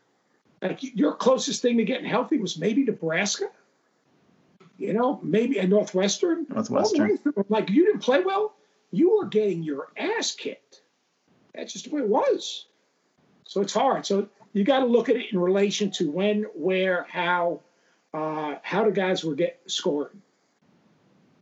[0.61, 3.47] Like your closest thing to getting healthy was maybe Nebraska.
[4.77, 6.47] You know, maybe a Northwestern.
[6.49, 7.19] Northwestern.
[7.49, 8.55] Like you didn't play well,
[8.91, 10.83] you were getting your ass kicked.
[11.55, 12.67] That's just the way it was.
[13.45, 14.05] So it's hard.
[14.07, 17.61] So you got to look at it in relation to when, where, how,
[18.13, 20.23] uh, how the guys were get scoring.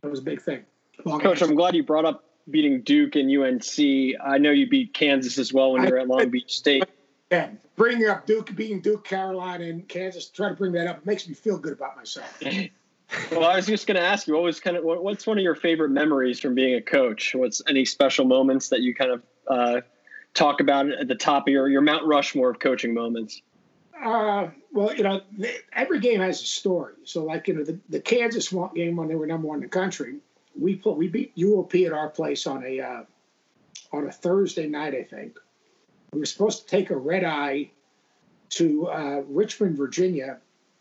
[0.01, 0.63] That was a big thing.
[1.05, 1.45] Long Coach, answer.
[1.45, 4.19] I'm glad you brought up beating Duke and UNC.
[4.23, 6.83] I know you beat Kansas as well when you were at Long Beach State.
[7.31, 10.27] Yeah, bringing up Duke, beating Duke, Carolina, and Kansas.
[10.27, 10.97] Try to bring that up.
[10.97, 12.41] It makes me feel good about myself.
[13.31, 15.43] well, I was just going to ask you, what was kind of what's one of
[15.43, 17.35] your favorite memories from being a coach?
[17.35, 19.81] What's any special moments that you kind of uh,
[20.33, 23.41] talk about at the top of your your Mount Rushmore of coaching moments?
[24.03, 25.21] Uh, well, you know,
[25.71, 26.93] every game has a story.
[27.05, 29.69] So, like you know, the, the Kansas game when they were number one in the
[29.69, 30.17] country,
[30.59, 33.03] we put, we beat UOP at our place on a uh,
[33.91, 35.37] on a Thursday night, I think.
[36.11, 37.71] We were supposed to take a red eye
[38.49, 40.39] to uh, Richmond, Virginia,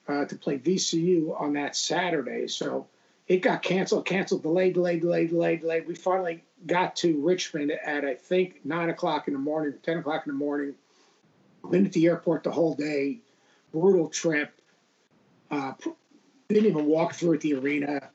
[0.08, 2.48] uh, to play VCU on that Saturday.
[2.48, 2.86] So
[3.28, 5.86] it got canceled, canceled, delayed, delayed, delayed, delayed, delayed.
[5.86, 10.26] We finally got to Richmond at I think nine o'clock in the morning, ten o'clock
[10.26, 10.74] in the morning.
[11.70, 13.20] Been at the airport the whole day.
[13.72, 14.52] Brutal trip.
[15.50, 15.72] Uh,
[16.48, 18.10] didn't even walk through at the arena.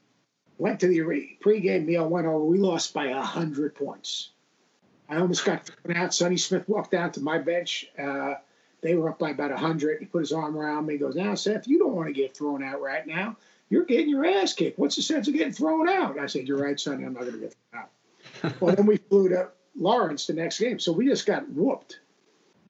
[0.58, 1.00] Went to the
[1.41, 2.08] pregame meal.
[2.08, 2.43] Went over.
[2.43, 4.32] We lost by hundred points.
[5.10, 6.13] I almost got thrown out.
[6.13, 7.88] Sonny Smith walked down to my bench.
[7.97, 8.36] Uh,
[8.81, 9.99] they were up by about a hundred.
[9.99, 10.93] He put his arm around me.
[10.93, 13.37] He goes, "Now, Seth, you don't want to get thrown out right now.
[13.69, 14.79] You're getting your ass kicked.
[14.79, 17.03] What's the sense of getting thrown out?" I said, "You're right, Sonny.
[17.03, 20.59] I'm not going to get thrown out." well, then we flew to Lawrence the next
[20.59, 21.99] game, so we just got whooped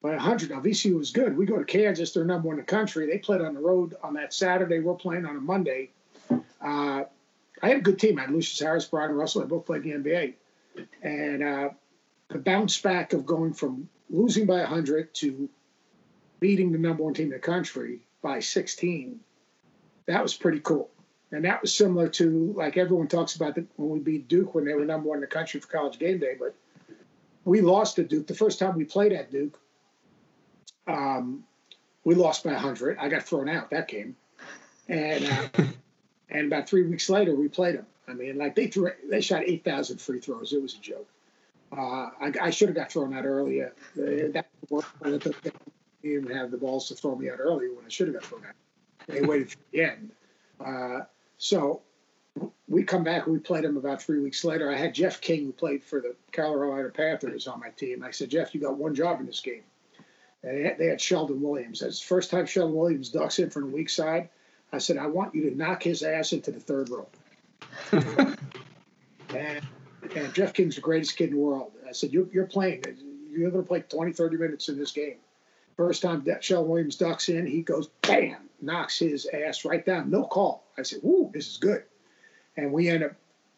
[0.02, 0.50] by 100.
[0.50, 1.36] Now, VCU was good.
[1.36, 3.06] We go to Kansas, they're number one in the country.
[3.06, 4.80] They played on the road on that Saturday.
[4.80, 5.90] We're playing on a Monday.
[6.30, 7.04] Uh,
[7.62, 8.18] I had a good team.
[8.18, 9.42] I had Lucious Harris, Brian Russell.
[9.42, 10.34] I both played in the NBA.
[11.02, 11.68] And uh,
[12.28, 15.48] the bounce back of going from losing by 100 to
[16.40, 19.20] beating the number one team in the country by 16,
[20.06, 20.90] that was pretty cool.
[21.30, 24.64] And that was similar to, like everyone talks about the, when we beat Duke when
[24.64, 26.36] they were number one in the country for college game day.
[26.38, 26.54] But
[27.44, 28.26] we lost to Duke.
[28.26, 29.58] The first time we played at Duke,
[30.86, 31.44] um,
[32.04, 32.96] we lost by 100.
[32.98, 34.16] I got thrown out that game.
[34.88, 35.62] And uh,
[36.30, 37.86] and about three weeks later, we played them.
[38.08, 40.54] I mean, like they threw, they shot 8,000 free throws.
[40.54, 41.08] It was a joke.
[41.70, 43.74] Uh, I, I should have got thrown out earlier.
[43.98, 44.48] Uh, that
[45.98, 46.02] worked.
[46.02, 48.24] Didn't even have the balls to throw me out earlier when I should have got
[48.24, 48.54] thrown out.
[49.06, 50.10] They waited for the end.
[50.64, 51.00] Uh,
[51.38, 51.82] so
[52.68, 54.70] we come back and we played him about three weeks later.
[54.70, 58.04] I had Jeff King, who played for the Carolina Panthers, on my team.
[58.04, 59.62] I said, Jeff, you got one job in this game.
[60.42, 61.80] And they had, they had Sheldon Williams.
[61.80, 64.28] That's the first time Sheldon Williams ducks in from the weak side.
[64.72, 67.08] I said, I want you to knock his ass into the third row.
[67.92, 68.36] and,
[70.14, 71.72] and, Jeff King's the greatest kid in the world.
[71.88, 72.84] I said, You're, you're playing.
[73.30, 75.16] You're going to play 20, 30 minutes in this game.
[75.78, 80.10] First time Sheldon Williams ducks in, he goes, bam, knocks his ass right down.
[80.10, 80.64] No call.
[80.76, 81.84] I said, Woo, this is good.
[82.56, 83.12] And we end up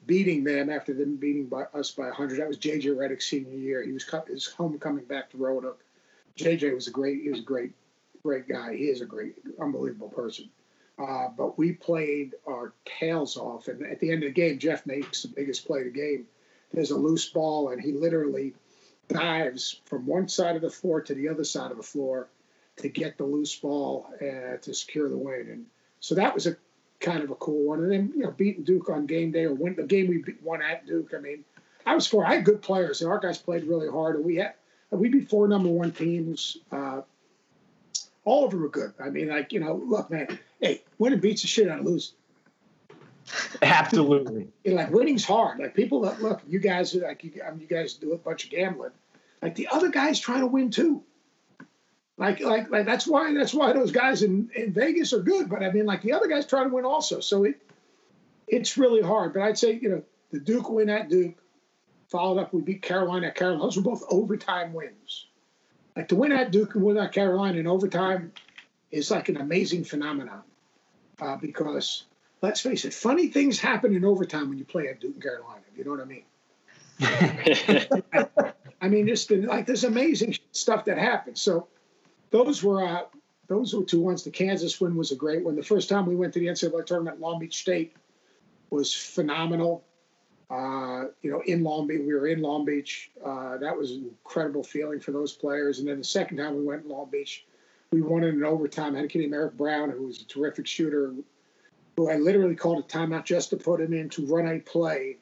[0.04, 2.38] beating them after them beating by, us by 100.
[2.38, 2.90] That was J.J.
[2.90, 3.82] Redick's senior year.
[3.82, 5.82] He was his homecoming back to Roanoke.
[6.36, 6.74] J.J.
[6.74, 7.72] was a great, he was a great,
[8.22, 8.76] great guy.
[8.76, 10.50] He is a great, unbelievable person.
[10.98, 13.68] Uh, but we played our tails off.
[13.68, 16.26] And at the end of the game, Jeff makes the biggest play of the game.
[16.70, 18.52] There's a loose ball, and he literally
[19.12, 22.28] dives from one side of the floor to the other side of the floor
[22.76, 25.48] to get the loose ball uh, to secure the win.
[25.50, 25.66] And
[26.00, 26.56] so that was a
[27.00, 27.82] kind of a cool one.
[27.82, 30.62] And then, you know, beating Duke on game day or win the game we won
[30.62, 31.12] at Duke.
[31.16, 31.44] I mean,
[31.84, 34.16] I was for I had good players, and our guys played really hard.
[34.16, 34.54] And we had
[34.90, 36.58] we beat four number one teams.
[36.70, 37.02] Uh,
[38.24, 38.92] all of them were good.
[39.02, 42.14] I mean, like you know, look, man, hey, winning beats the shit out of losing.
[43.62, 44.48] Absolutely.
[44.64, 45.58] like winning's hard.
[45.58, 48.44] Like people that look, you guys like you, I mean, you guys do a bunch
[48.44, 48.92] of gambling.
[49.42, 51.02] Like the other guys trying to win too.
[52.18, 55.48] Like, like, like that's why that's why those guys in, in Vegas are good.
[55.48, 57.20] But I mean, like the other guys trying to win also.
[57.20, 57.62] So it
[58.46, 59.32] it's really hard.
[59.32, 61.36] But I'd say you know the Duke win at Duke,
[62.08, 63.62] followed up we beat Carolina at Carolina.
[63.62, 65.26] Those were both overtime wins.
[65.96, 68.32] Like to win at Duke and win at Carolina in overtime
[68.90, 70.42] is like an amazing phenomenon
[71.20, 72.04] uh, because
[72.42, 75.62] let's face it, funny things happen in overtime when you play at Duke and Carolina.
[75.76, 76.24] You know what I mean?
[78.80, 81.40] I mean, just like there's amazing stuff that happens.
[81.40, 81.68] So
[82.30, 83.02] those were uh,
[83.48, 84.22] those were two ones.
[84.22, 85.56] The Kansas win was a great one.
[85.56, 87.96] The first time we went to the NCAA tournament, Long Beach State
[88.70, 89.84] was phenomenal.
[90.48, 93.10] Uh, you know, in Long Beach, we were in Long Beach.
[93.24, 95.78] Uh, that was an incredible feeling for those players.
[95.78, 97.46] And then the second time we went in Long Beach,
[97.92, 98.94] we won in an overtime.
[98.94, 101.14] Had a kid named Eric Brown, who was a terrific shooter,
[102.00, 105.18] who I literally called a timeout just to put him in to run a play.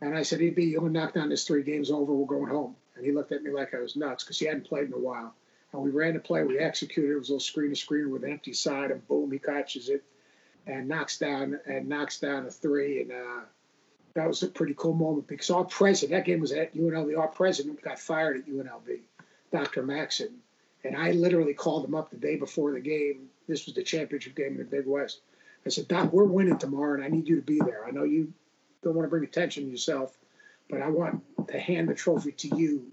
[0.00, 2.14] And I said, EB, you're going to knock down this three games over.
[2.14, 2.76] We're going home.
[2.94, 4.98] And he looked at me like I was nuts because he hadn't played in a
[4.98, 5.34] while.
[5.72, 6.44] And we ran the play.
[6.44, 7.10] We executed.
[7.10, 9.88] It was a little screen to screen with an empty side, and boom, he catches
[9.88, 10.04] it
[10.68, 13.02] and knocks down and knocks down a three.
[13.02, 13.40] And uh,
[14.14, 17.26] that was a pretty cool moment because our president, that game was at UNLV, our
[17.26, 19.00] president got fired at UNLV,
[19.50, 19.82] Dr.
[19.82, 20.36] Maxson.
[20.84, 23.30] And I literally called him up the day before the game.
[23.48, 25.22] This was the championship game in the Big West.
[25.66, 27.84] I said, Doc, we're winning tomorrow, and I need you to be there.
[27.86, 28.32] I know you
[28.82, 30.16] don't want to bring attention to yourself,
[30.70, 32.86] but I want to hand the trophy to you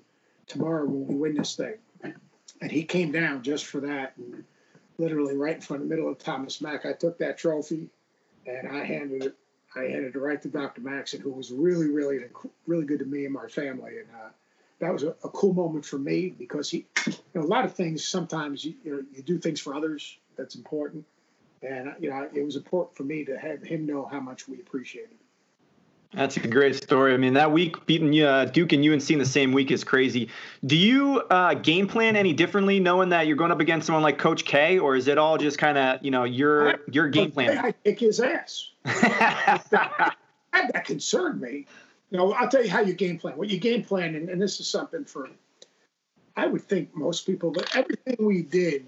[0.47, 1.75] tomorrow when we win this thing.
[2.62, 4.13] And he came down just for that.
[4.17, 4.43] And
[4.97, 7.89] literally right in front of the middle of Thomas Mack, I took that trophy
[8.45, 9.36] and I handed it.
[9.75, 10.80] I handed it right to Dr.
[10.80, 12.19] Maxson, who was really, really,
[12.65, 13.97] really good to me and my family.
[13.97, 14.30] And uh,
[14.80, 17.73] that was a, a, cool moment for me because he, you know, a lot of
[17.73, 18.08] things.
[18.08, 20.17] Sometimes you, you know you do things for others.
[20.38, 21.04] That's important.
[21.65, 24.60] And you know, it was important for me to have him know how much we
[24.60, 25.12] appreciated.
[25.12, 25.17] it.
[26.13, 27.13] That's a great story.
[27.13, 30.30] I mean, that week beating uh, Duke and UNC in the same week is crazy.
[30.65, 34.17] Do you uh, game plan any differently, knowing that you're going up against someone like
[34.17, 37.58] Coach K, or is it all just kind of you know your your game plan?
[37.58, 38.69] I kick his ass.
[38.84, 40.15] that,
[40.51, 41.65] that concerned me.
[42.12, 43.36] You know, I'll tell you how you game plan.
[43.38, 45.28] What you game plan, and, and this is something for,
[46.38, 48.86] I would think most people, but everything we did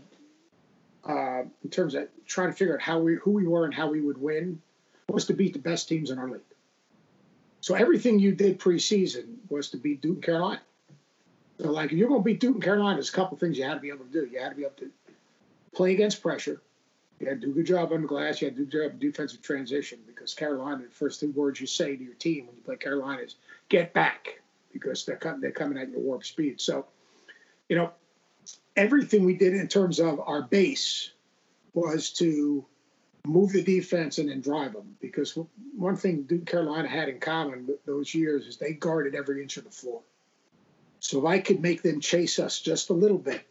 [1.07, 3.89] uh, in terms of trying to figure out how we who we were and how
[3.89, 4.61] we would win
[5.07, 6.41] was to beat the best teams in our league.
[7.61, 10.61] So everything you did preseason was to beat Duke and Carolina.
[11.59, 13.63] So like if you're going to beat Duke and Carolina, there's a couple things you
[13.63, 14.25] had to be able to do.
[14.31, 14.91] You had to be able to
[15.73, 16.61] play against pressure.
[17.19, 18.41] You had to do a good job on the glass.
[18.41, 21.59] You had to do a good job defensive transition because Carolina, the first two words
[21.59, 23.35] you say to your team when you play Carolina is
[23.69, 24.41] get back
[24.71, 26.61] because they're coming, they're coming at your warp speed.
[26.61, 26.85] So,
[27.69, 27.91] you know,
[28.75, 31.11] everything we did in terms of our base
[31.73, 32.65] was to
[33.25, 34.95] move the defense and then drive them.
[35.01, 35.37] Because
[35.75, 39.63] one thing Duke Carolina had in common those years is they guarded every inch of
[39.63, 40.01] the floor.
[40.99, 43.45] So if I could make them chase us just a little bit,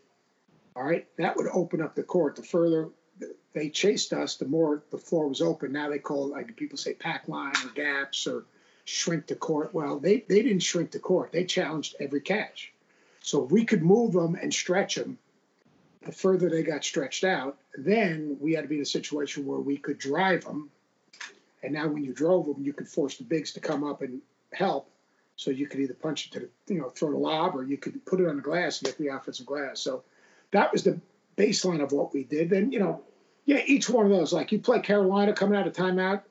[0.74, 2.36] all right, that would open up the court.
[2.36, 2.90] The further
[3.54, 5.72] they chased us, the more the floor was open.
[5.72, 8.44] Now they call it, like people say, pack line or gaps or
[8.84, 9.72] shrink the court.
[9.72, 11.32] Well, they, they didn't shrink the court.
[11.32, 12.72] They challenged every catch.
[13.26, 15.18] So if we could move them and stretch them,
[16.04, 19.58] the further they got stretched out, then we had to be in a situation where
[19.58, 20.70] we could drive them.
[21.64, 24.20] And now, when you drove them, you could force the bigs to come up and
[24.52, 24.88] help.
[25.34, 27.76] So you could either punch it to the, you know, throw the lob, or you
[27.76, 29.80] could put it on the glass and get the offensive glass.
[29.80, 30.04] So
[30.52, 31.00] that was the
[31.36, 32.48] baseline of what we did.
[32.48, 33.02] Then, you know,
[33.44, 36.22] yeah, each one of those, like you play Carolina coming out of timeout.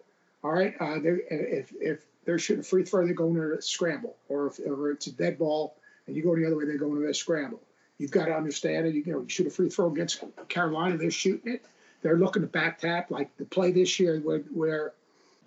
[0.46, 4.48] All right, uh, if if they're shooting a free throw, they're going to scramble, or
[4.48, 5.76] if, or it's a dead ball
[6.08, 7.62] and you go the other way, they're going to a scramble.
[7.98, 8.94] You've got to understand it.
[8.94, 11.66] You, know, you shoot a free throw against Carolina, they're shooting it.
[12.02, 14.94] They're looking to back tap like the play this year where, where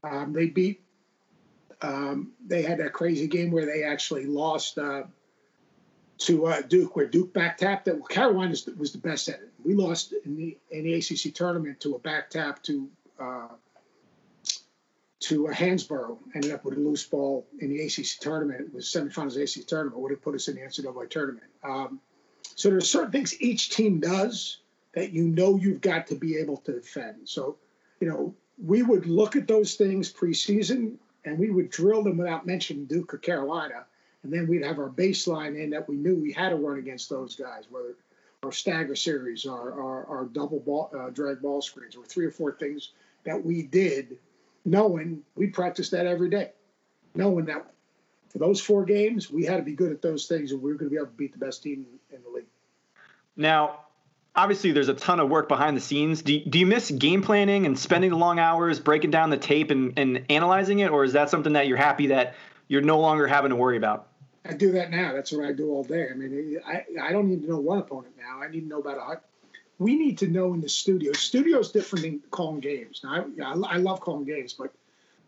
[0.03, 0.81] um, they beat.
[1.81, 5.05] Um, they had that crazy game where they actually lost uh,
[6.19, 7.85] to uh, Duke, where Duke back tapped.
[7.85, 9.53] That Carolina was the best at it.
[9.65, 12.89] We lost in the in the ACC tournament to a back tap to
[13.21, 13.49] uh,
[15.21, 16.19] to uh, Hansbrough.
[16.35, 18.61] Ended up with a loose ball in the ACC tournament.
[18.61, 20.01] It was semifinals ACC tournament.
[20.01, 21.47] Would have put us in the NCAA tournament.
[21.63, 22.01] Um,
[22.55, 24.59] so there's certain things each team does
[24.95, 27.29] that you know you've got to be able to defend.
[27.29, 27.57] So,
[28.01, 32.47] you know, we would look at those things preseason and we would drill them without
[32.47, 33.85] mentioning Duke or Carolina.
[34.23, 37.09] And then we'd have our baseline in that we knew we had to run against
[37.09, 37.95] those guys, whether
[38.43, 42.31] our stagger series, our, our, our double ball, uh, drag ball screens, or three or
[42.31, 42.93] four things
[43.25, 44.19] that we did,
[44.71, 46.53] knowing we practiced that every day,
[47.15, 47.73] knowing that
[48.29, 50.79] for those four games, we had to be good at those things, and we were
[50.79, 52.47] going to be able to beat the best team in the league.
[53.37, 53.81] Now,
[54.37, 56.23] obviously, there's a ton of work behind the scenes.
[56.23, 59.71] Do, do you miss game planning and spending the long hours breaking down the tape
[59.71, 62.35] and, and analyzing it, or is that something that you're happy that
[62.69, 64.09] you're no longer having to worry about?
[64.45, 65.13] I do that now.
[65.13, 66.09] That's what I do all day.
[66.11, 68.43] I mean, I, I don't need to know one opponent now.
[68.43, 69.21] I need to know about a.
[69.79, 71.13] We need to know in the studio.
[71.13, 73.01] Studio is different than calling games.
[73.05, 74.73] Now, I, I love calling games, but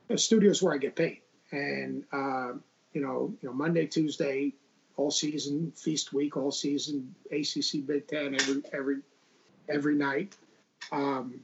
[0.09, 1.21] the studio is where I get paid.
[1.53, 2.53] And uh,
[2.93, 4.53] you know, you know, Monday, Tuesday,
[4.97, 8.97] all season, feast week, all season, ACC, Big Ten, every every
[9.69, 10.37] every night.
[10.93, 11.41] Um,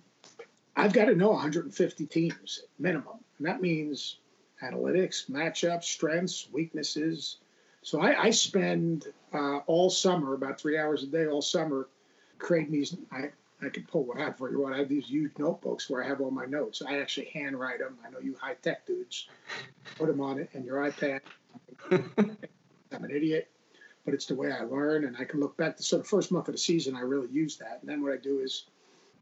[0.77, 4.19] I've got to know 150 teams minimum, and that means
[4.63, 7.39] analytics, matchups, strengths, weaknesses.
[7.83, 11.89] So I, I spend uh, all summer, about three hours a day, all summer,
[12.39, 12.97] creating these.
[13.11, 13.31] I
[13.63, 14.61] I can pull one out for you.
[14.61, 16.83] What I have these huge notebooks where I have all my notes.
[16.87, 17.97] I actually handwrite them.
[18.07, 19.29] I know you high tech dudes
[19.97, 21.21] put them on it and your iPad.
[21.91, 23.49] I'm an idiot,
[24.05, 25.77] but it's the way I learn, and I can look back.
[25.79, 27.79] So the first month of the season, I really use that.
[27.81, 28.65] And then what I do is,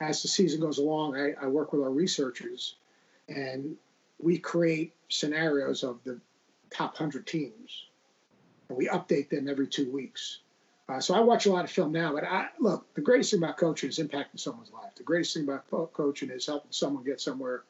[0.01, 2.75] as the season goes along, I, I work with our researchers,
[3.29, 3.77] and
[4.19, 6.21] we create scenarios of the
[6.71, 7.87] top hundred teams,
[8.69, 10.41] and we update them every two weeks.
[10.89, 12.93] Uh, so I watch a lot of film now, but I look.
[12.95, 14.95] The greatest thing about coaching is impacting someone's life.
[14.97, 17.62] The greatest thing about coaching is helping someone get somewhere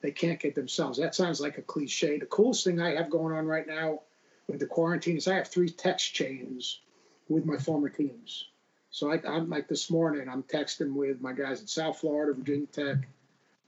[0.00, 0.98] they can't get themselves.
[0.98, 2.18] That sounds like a cliche.
[2.18, 4.00] The coolest thing I have going on right now
[4.46, 6.80] with the quarantine is I have three text chains
[7.28, 8.46] with my former teams.
[8.90, 12.66] So I, am like this morning, I'm texting with my guys in South Florida, Virginia
[12.66, 13.08] Tech,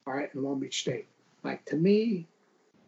[0.06, 1.06] all right, and Long Beach State.
[1.42, 2.26] Like to me,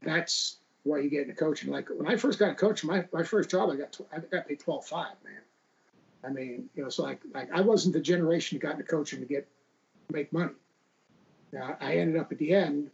[0.03, 1.71] that's why you get into coaching.
[1.71, 4.49] Like when I first got coaching, my, my first job, I got tw- I got
[4.49, 5.41] paid twelve five, man.
[6.25, 9.21] I mean, you know, so like like I wasn't the generation that got into coaching
[9.21, 9.49] to get
[10.13, 10.53] make money.
[11.53, 12.91] Now I ended up at the end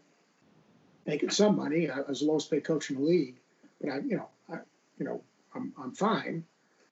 [1.07, 1.91] making some money.
[1.91, 3.37] I was the lowest paid coach in the league,
[3.81, 4.59] but I, you know, I,
[4.99, 5.23] you know,
[5.55, 6.45] I'm I'm fine.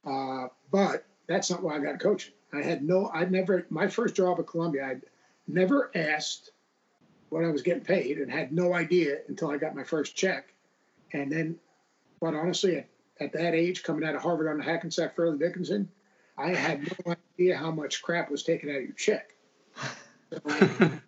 [0.07, 2.35] Uh, but that's not why I got coaching.
[2.53, 5.03] I had no, I'd never, my first job at Columbia, I'd
[5.49, 6.51] never asked
[7.30, 10.53] what I was getting paid and had no idea until I got my first check.
[11.12, 11.57] And then,
[12.20, 12.89] but honestly, at,
[13.20, 15.89] at that age, coming out of Harvard on the Hackensack Fairleigh Dickinson,
[16.37, 19.35] I had no idea how much crap was taken out of your check.
[20.30, 20.41] So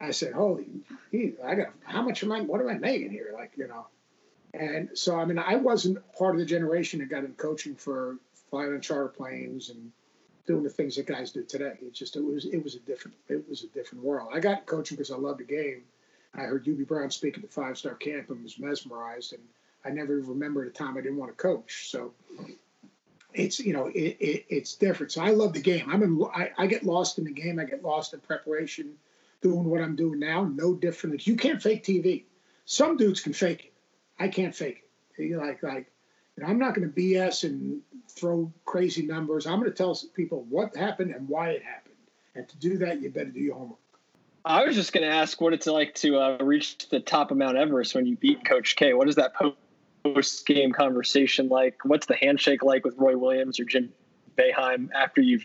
[0.00, 0.66] I, said, "Holy,
[1.12, 2.40] I got how much am I?
[2.42, 3.30] What am I making here?
[3.34, 3.86] Like, you know."
[4.52, 8.18] And so, I mean, I wasn't part of the generation that got in coaching for
[8.50, 9.90] flying on charter planes and
[10.46, 11.74] doing the things that guys do today.
[11.82, 14.30] It just it was it was a different it was a different world.
[14.32, 15.82] I got coaching because I loved the game.
[16.34, 19.42] I heard Hubie Brown speak at the five star camp and was mesmerized, and
[19.84, 21.90] I never remembered a time I didn't want to coach.
[21.90, 22.12] So
[23.34, 25.12] it's you know it, it, it's different.
[25.12, 25.88] So I love the game.
[25.90, 26.24] I'm in.
[26.34, 27.58] I, I get lost in the game.
[27.58, 28.94] I get lost in preparation,
[29.42, 30.44] doing what I'm doing now.
[30.44, 31.26] No different.
[31.26, 32.24] You can't fake TV.
[32.64, 33.72] Some dudes can fake it.
[34.18, 34.84] I can't fake
[35.18, 35.36] it.
[35.36, 35.90] Like like,
[36.36, 39.46] you know, I'm not going to BS and throw crazy numbers.
[39.46, 41.94] I'm going to tell people what happened and why it happened.
[42.36, 43.78] And to do that, you better do your homework.
[44.44, 47.38] I was just going to ask what it's like to uh, reach the top of
[47.38, 48.92] Mount Everest when you beat Coach K.
[48.92, 49.56] What is that post
[50.46, 51.78] game conversation like?
[51.84, 53.92] What's the handshake like with Roy Williams or Jim
[54.36, 55.44] Boeheim after you've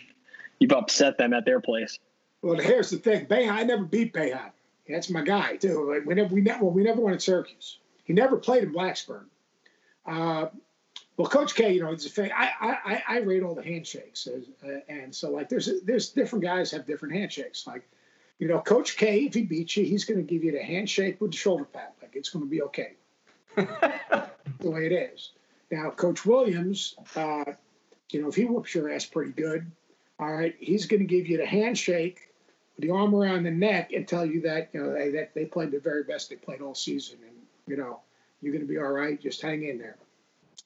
[0.59, 1.99] you've upset them at their place?
[2.41, 4.51] Well, here's the thing: Boeheim, I never beat Boeheim.
[4.87, 5.91] That's my guy too.
[5.93, 7.77] Like we never we never well, we never won at Syracuse.
[8.03, 9.25] He never played in Blacksburg.
[10.05, 10.47] Uh,
[11.17, 12.31] well, Coach K, you know, he's a fan.
[12.33, 16.71] I, I, I rate all the handshakes, uh, and so like there's there's different guys
[16.71, 17.67] have different handshakes.
[17.67, 17.87] Like,
[18.39, 21.19] you know, Coach K, if he beats you, he's going to give you the handshake
[21.19, 21.93] with the shoulder pat.
[22.01, 22.93] Like it's going to be okay.
[24.59, 25.31] the way it is.
[25.71, 27.45] Now, Coach Williams, uh,
[28.11, 29.69] you know, if he whoops your ass pretty good,
[30.19, 32.33] all right, he's going to give you the handshake,
[32.79, 35.71] the arm around the neck, and tell you that you know they that they played
[35.71, 37.35] the very best they played all season, and
[37.67, 37.99] you know
[38.41, 39.21] you're going to be all right.
[39.21, 39.97] Just hang in there.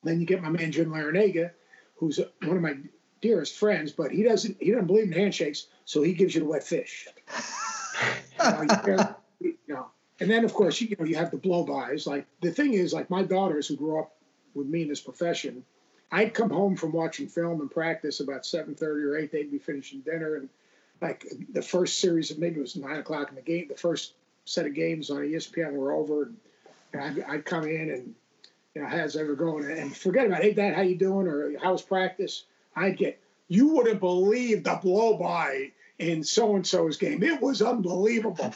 [0.04, 1.52] Then you get my man Jim Larrañaga,
[1.98, 2.78] who's one of my
[3.22, 6.48] dearest friends, but he doesn't he doesn't believe in handshakes, so he gives you the
[6.48, 7.08] wet fish.
[8.44, 9.13] you know,
[10.24, 12.08] and then of course you, know you have the blow bys.
[12.08, 14.16] Like the thing is, like my daughters who grew up
[14.56, 15.66] with me in this profession,
[16.12, 19.34] I'd come home from watching film and practice about seven thirty or eight.
[19.34, 20.50] They'd be finishing dinner, and
[21.02, 23.68] like the first series of maybe it was nine o'clock in the game.
[23.68, 24.14] The first
[24.46, 26.32] set of games on ESPN were over,
[26.94, 28.16] and, I'd, I'd come in and
[28.74, 29.70] you know, how's ever going?
[29.70, 31.28] And forget about, hey, Dad, how you doing?
[31.28, 32.46] Or how's practice?
[32.76, 37.22] I'd get, you wouldn't believe the blow by in so and so's game.
[37.24, 38.54] It was unbelievable.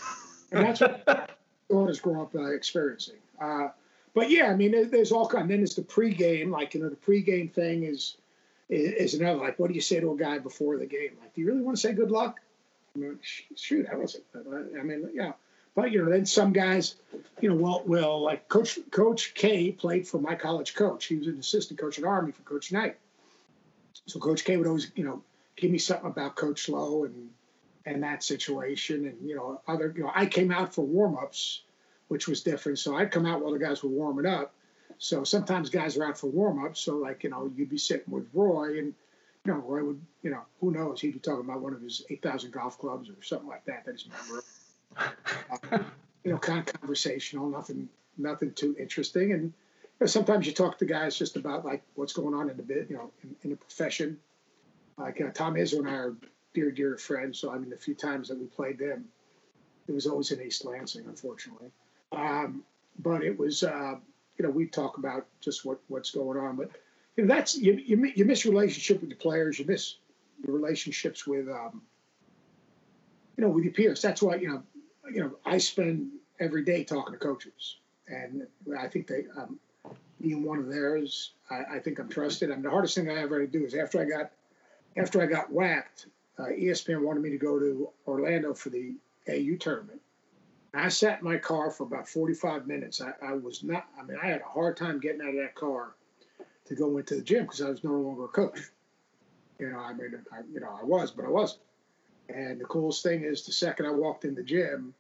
[0.51, 1.36] and that's what
[1.70, 3.18] daughters grow up uh, experiencing.
[3.39, 3.70] Uh,
[4.13, 5.49] but yeah, I mean, there's all kind.
[5.49, 8.18] Then there's the pregame, like you know, the pregame thing is,
[8.70, 9.39] is another.
[9.39, 11.11] Like, what do you say to a guy before the game?
[11.22, 12.39] Like, do you really want to say good luck?
[12.95, 14.24] I mean, shoot, I wasn't.
[14.36, 15.34] I mean, yeah.
[15.76, 16.95] But you know, then some guys,
[17.39, 21.05] you know, well, like Coach Coach K played for my college coach.
[21.05, 22.97] He was an assistant coach at Army for Coach Knight.
[24.07, 25.22] So Coach K would always, you know,
[25.55, 27.30] give me something about Coach Lowe and
[27.88, 29.07] and that situation.
[29.07, 31.61] And you know, other, you know, I came out for warm ups,
[32.09, 32.79] which was different.
[32.79, 34.53] So I'd come out while the guys were warming up.
[34.99, 36.81] So sometimes guys are out for warm ups.
[36.81, 38.93] So like, you know, you'd be sitting with Roy and
[39.45, 40.99] you know, Roy would, you know, who knows?
[40.99, 43.95] He'd be talking about one of his 8,000 golf clubs or something like that that
[43.95, 44.43] he's member
[44.97, 45.77] uh,
[46.25, 49.31] you know, kind of conversational, nothing, nothing too interesting.
[49.31, 52.57] And you know, sometimes you talk to guys just about like what's going on in
[52.57, 54.19] the bit, you know, in, in the profession.
[54.97, 56.15] Like uh, Tom Izzo and I are
[56.57, 57.35] dear, dear friend.
[57.35, 59.05] So I mean, the few times that we played them,
[59.87, 61.69] It was always in East Lansing, unfortunately.
[62.11, 62.63] Um,
[62.97, 63.95] but it was, uh,
[64.37, 66.71] you know, we talk about just what what's going on, but
[67.15, 69.97] you know, that's you you, you miss relationship with the players, you miss
[70.43, 71.83] your relationships with, um,
[73.35, 74.01] you know, with your peers.
[74.01, 74.63] That's why you know,
[75.13, 77.77] you know, I spend every day talking to coaches,
[78.07, 78.47] and
[78.79, 79.59] I think they, um,
[80.19, 82.49] being one of theirs, I, I think I'm trusted.
[82.49, 84.31] I mean, the hardest thing I ever do is after I got
[84.97, 86.07] after I got whacked,
[86.39, 88.95] uh, ESPN wanted me to go to Orlando for the
[89.29, 90.01] AU tournament.
[90.73, 93.01] I sat in my car for about 45 minutes.
[93.01, 95.55] I, I, was not, I mean, I had a hard time getting out of that
[95.55, 95.95] car
[96.65, 98.59] to go into the gym because I was no longer a coach.
[99.57, 101.61] You know, I mean, I, you know, I was, but I wasn't.
[102.29, 104.93] And the coolest thing is the second I walked in the gym,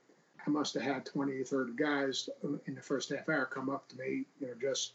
[0.45, 2.29] I must have had 20 or 30 guys
[2.65, 4.93] in the first half hour come up to me, you know, just,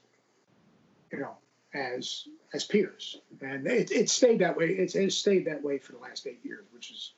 [1.12, 1.36] you know,
[1.74, 4.66] as as peers, and it, it stayed that way.
[4.66, 7.12] It's, it stayed that way for the last eight years, which is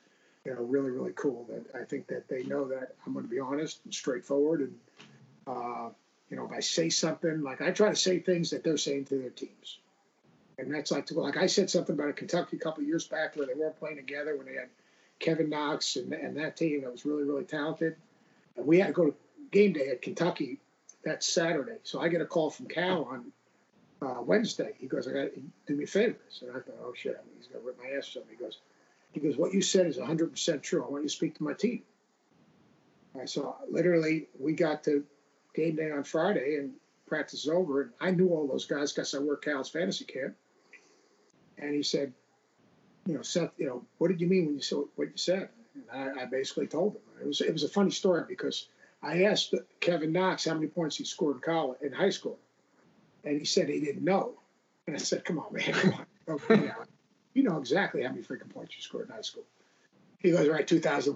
[0.45, 1.45] you know really really cool.
[1.49, 4.75] That I think that they know that I'm going to be honest and straightforward, and
[5.47, 5.89] uh,
[6.29, 9.05] you know if I say something like I try to say things that they're saying
[9.05, 9.79] to their teams,
[10.57, 13.45] and that's like like I said something about a Kentucky a couple years back where
[13.45, 14.69] they weren't playing together when they had
[15.19, 17.97] Kevin Knox and, and that team that was really really talented,
[18.55, 19.15] and we had to go to
[19.51, 20.59] game day at Kentucky
[21.03, 21.77] that Saturday.
[21.83, 23.31] So I get a call from Cal on
[24.05, 24.73] uh, Wednesday.
[24.79, 25.27] He goes, I got
[25.65, 26.17] do me a favor.
[26.29, 28.23] So I thought, oh shit, he's gonna rip my ass off.
[28.29, 28.59] He goes,
[29.11, 30.83] he goes, what you said is 100 percent true.
[30.83, 31.81] I want you to speak to my team.
[33.19, 35.03] I saw literally we got to
[35.53, 36.73] game day on Friday and
[37.07, 40.35] practice is over, and I knew all those guys because I worked Cal's fantasy camp.
[41.57, 42.13] And he said,
[43.05, 45.49] you know, Seth, you know, what did you mean when you said what you said?
[45.73, 47.01] And I, I basically told him.
[47.21, 48.67] It was it was a funny story because
[49.01, 52.39] I asked Kevin Knox how many points he scored in college in high school
[53.25, 54.33] and he said he didn't know.
[54.87, 56.05] And I said, come on, man, come on.
[56.27, 56.71] Okay,
[57.33, 59.43] you know exactly how many freaking points you scored in high school.
[60.19, 61.15] He goes, right, 2000,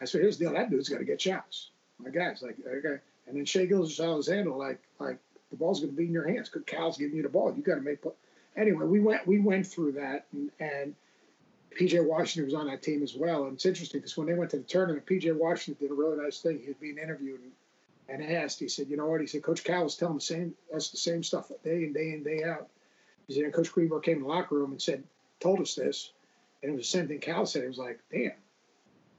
[0.00, 0.54] I said, here's the deal.
[0.54, 1.70] That dude's got to get shots.
[1.98, 3.00] My guy's like, okay.
[3.26, 5.18] And then Shai Gilgeous-Alexander, like, like
[5.50, 6.50] the ball's going to be in your hands.
[6.66, 7.54] Cal's giving you the ball.
[7.54, 8.02] You got to make.
[8.02, 8.12] Play.
[8.56, 10.94] Anyway, we went we went through that, and, and
[11.78, 13.44] PJ Washington was on that team as well.
[13.44, 16.22] And it's interesting because when they went to the tournament, PJ Washington did a really
[16.22, 16.60] nice thing.
[16.60, 17.52] He was being interviewed, and
[18.08, 19.20] and asked, he said, you know what?
[19.20, 22.12] He said, Coach Cal was telling the same, us the same stuff day in, day
[22.12, 22.68] in, day out.
[23.26, 25.04] He said, Coach Greenberg came in the locker room and said,
[25.40, 26.12] told us this.
[26.62, 27.64] And it was the same thing Cal said.
[27.64, 28.32] It was like, damn.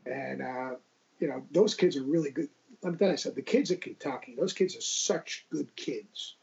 [0.06, 0.76] And, uh,
[1.20, 2.50] you know, those kids are really good.
[2.84, 3.32] Let me tell you.
[3.32, 6.36] The kids at Kentucky, those kids are such good kids.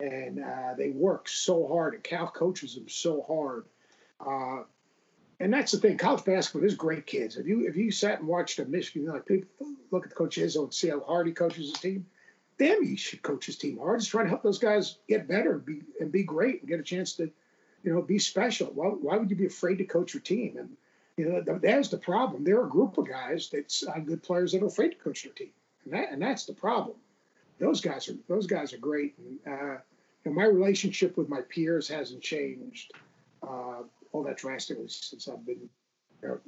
[0.00, 3.64] And uh, they work so hard, and Cal coaches them so hard.
[4.20, 4.62] Uh,
[5.40, 5.96] and that's the thing.
[5.98, 7.36] College basketball is great kids.
[7.36, 9.48] If you if you sat and watched a Michigan, like people
[9.90, 12.06] look at the coach Izzo and see how hard he coaches his team.
[12.58, 14.00] Damn, he should coach his team hard.
[14.00, 16.80] He's trying to help those guys get better and be and be great and get
[16.80, 17.30] a chance to,
[17.84, 18.68] you know, be special.
[18.68, 20.56] Why, why would you be afraid to coach your team?
[20.58, 20.76] And
[21.16, 22.44] you know that's the problem.
[22.44, 25.22] There are a group of guys that's uh, good players that are afraid to coach
[25.22, 25.50] their team,
[25.84, 26.96] and that and that's the problem.
[27.60, 29.14] Those guys are those guys are great.
[29.18, 29.78] And uh,
[30.28, 32.92] know, my relationship with my peers hasn't changed.
[33.42, 33.82] Uh,
[34.12, 35.68] all that drastically since I've been
[36.22, 36.40] you know,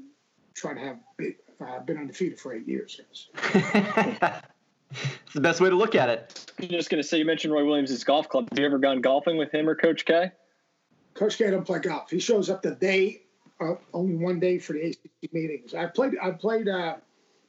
[0.54, 3.00] trying to have been, uh, I've been undefeated for eight years.
[4.90, 6.52] it's the best way to look at it.
[6.60, 8.48] I'm just going to say, you mentioned Roy Williams' golf club.
[8.50, 10.32] Have you ever gone golfing with him or Coach K?
[11.14, 12.10] Coach K don't play golf.
[12.10, 13.22] He shows up the day,
[13.60, 15.74] uh, only one day for the ACC meetings.
[15.74, 16.14] I played.
[16.22, 16.96] I played uh,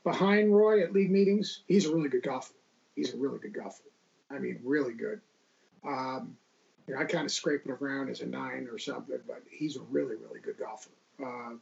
[0.03, 1.61] behind Roy at league meetings.
[1.67, 2.53] He's a really good golfer.
[2.95, 3.83] He's a really good golfer.
[4.29, 5.21] I mean, really good.
[5.85, 6.37] Um,
[6.87, 9.77] you know, I kind of scrape it around as a nine or something, but he's
[9.77, 10.89] a really, really good golfer.
[11.23, 11.55] Uh,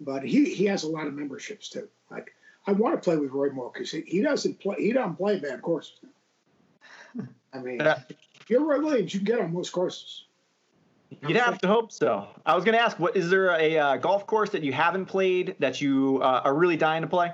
[0.00, 1.88] but he, he has a lot of memberships too.
[2.10, 2.34] Like
[2.66, 5.38] I want to play with Roy more because he, he doesn't play he doesn't play
[5.38, 6.00] bad courses.
[7.52, 8.02] I mean, yeah.
[8.40, 10.24] if you're Roy Williams, you can get on most courses.
[11.26, 12.28] You'd have to hope so.
[12.44, 15.06] I was going to ask, what is there a uh, golf course that you haven't
[15.06, 17.32] played that you uh, are really dying to play?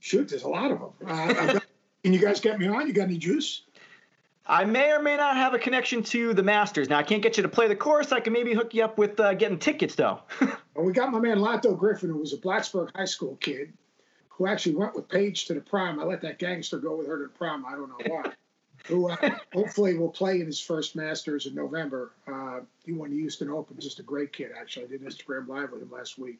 [0.00, 0.90] Shoot, there's a lot of them.
[1.06, 1.64] Uh, got,
[2.02, 2.86] can you guys get me on?
[2.86, 3.62] You got any juice?
[4.48, 6.88] I may or may not have a connection to the Masters.
[6.88, 8.12] Now I can't get you to play the course.
[8.12, 10.20] I can maybe hook you up with uh, getting tickets though.
[10.40, 13.72] well, we got my man Lanto Griffin, who was a Blacksburg High School kid,
[14.28, 15.98] who actually went with Paige to the prom.
[15.98, 17.64] I let that gangster go with her to the prom.
[17.66, 18.32] I don't know why.
[18.86, 19.16] who uh,
[19.52, 22.12] hopefully will play in his first Masters in November.
[22.26, 23.76] Uh, he won the Houston Open.
[23.80, 24.84] Just a great kid, actually.
[24.84, 26.38] I did Instagram live with him last week.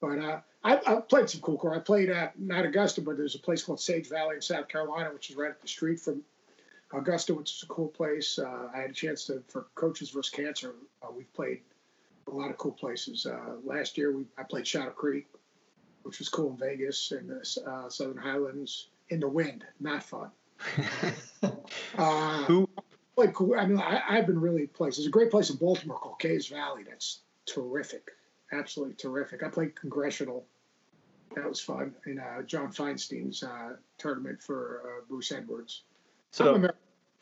[0.00, 1.76] But uh, I, have played some cool course.
[1.76, 5.10] I played at not Augusta, but there's a place called Sage Valley in South Carolina,
[5.12, 6.22] which is right up the street from
[6.94, 8.38] Augusta, which is a cool place.
[8.38, 10.74] Uh, I had a chance to for Coaches vs Cancer.
[11.02, 11.60] Uh, we've played
[12.26, 13.26] a lot of cool places.
[13.26, 15.26] Uh, last year, we I played Shadow Creek,
[16.02, 19.64] which was cool in Vegas and the uh, Southern Highlands in the wind.
[19.80, 20.30] Not fun.
[21.98, 22.66] Uh, Who?
[23.14, 23.54] Played cool.
[23.54, 25.04] I mean, I, have been really places.
[25.04, 26.84] There's a great place in Baltimore called Caves Valley.
[26.88, 28.12] That's terrific.
[28.50, 29.42] Absolutely terrific.
[29.42, 30.46] I played Congressional
[31.34, 31.94] that was fun.
[32.06, 35.82] In uh, John Feinstein's uh, tournament for uh, Bruce Edwards.
[36.30, 36.74] So Amer-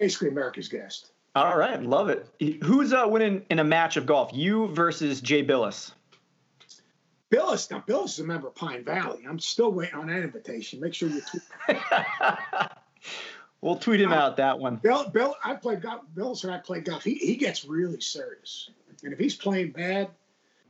[0.03, 1.13] basically America's guest.
[1.37, 2.29] All right, love it.
[2.65, 4.31] Who's uh, winning in a match of golf?
[4.35, 5.93] You versus Jay Bilas.
[7.31, 9.25] Bilas, now Bilas is a member of Pine Valley.
[9.27, 10.81] I'm still waiting on that invitation.
[10.81, 11.79] Make sure you tweet.
[13.61, 14.77] we'll tweet him out that one.
[14.77, 16.03] Bill, Bill, I played golf.
[16.17, 17.05] Bilas and I played golf.
[17.05, 18.71] He he gets really serious,
[19.05, 20.11] and if he's playing bad,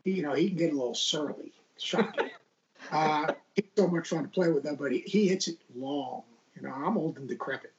[0.04, 1.52] he, you know he can get a little surly.
[1.78, 2.28] Shocking.
[2.92, 4.76] uh, he's so much fun to play with, though.
[4.76, 6.22] But he, he hits it long.
[6.54, 7.72] You know, I'm old and decrepit.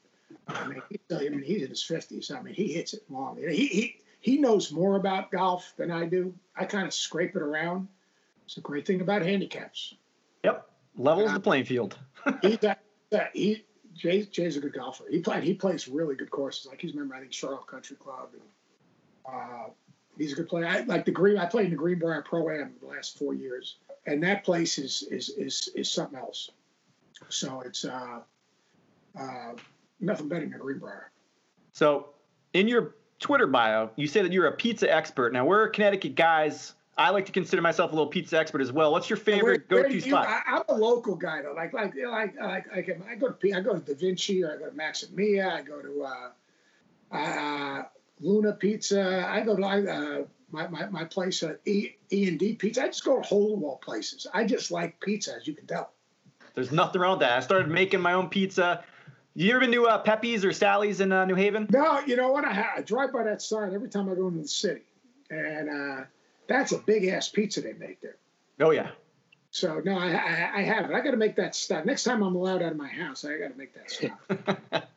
[0.47, 0.81] I mean,
[1.11, 2.31] I mean, he's in his fifties.
[2.31, 3.37] I mean, he hits it long.
[3.37, 6.33] He he he knows more about golf than I do.
[6.55, 7.87] I kind of scrape it around.
[8.45, 9.95] It's a great thing about handicaps.
[10.43, 11.97] Yep, levels the playing field.
[12.41, 13.63] he's that, that he
[13.95, 15.05] Jay, Jay's a good golfer.
[15.09, 16.65] He played he plays really good courses.
[16.65, 18.41] Like he's a member, I think Charlotte Country Club, and
[19.25, 19.69] uh,
[20.17, 20.67] he's a good player.
[20.67, 21.37] I like the green.
[21.37, 25.03] I played in the Greenbrier Pro Am the last four years, and that place is
[25.09, 26.49] is is is something else.
[27.29, 28.19] So it's uh,
[29.19, 29.53] uh,
[30.03, 31.11] nothing better than a Greenbrier.
[31.71, 32.09] So,
[32.53, 35.33] in your Twitter bio, you say that you're a pizza expert.
[35.33, 36.73] Now, we're Connecticut guys.
[36.95, 38.91] I like to consider myself a little pizza expert as well.
[38.91, 40.27] What's your favorite Where- where go-to you- spot?
[40.27, 41.53] I, I'm a local guy though.
[41.53, 44.57] Like like like like, like I go to I go to Da Vinci or I
[44.57, 45.49] go to Max and Mia.
[45.49, 47.83] I go to uh, uh,
[48.19, 49.25] Luna Pizza.
[49.27, 52.83] I go to uh, my, my my place at E E and D Pizza.
[52.83, 54.27] I just go to hole wall places.
[54.31, 55.91] I just like pizza, as you can tell.
[56.53, 57.37] There's nothing wrong with that.
[57.37, 58.83] I started making my own pizza.
[59.35, 61.67] You ever been to uh, Pepe's or Sally's in uh, New Haven?
[61.71, 62.45] No, you know what?
[62.45, 64.81] I, ha- I drive by that sign every time I go into the city,
[65.29, 66.03] and uh,
[66.47, 68.17] that's a big ass pizza they make there.
[68.59, 68.91] Oh yeah.
[69.49, 70.93] So no, I I, I have it.
[70.93, 71.85] I got to make that stop.
[71.85, 74.89] Next time I'm allowed out of my house, I got to make that stop.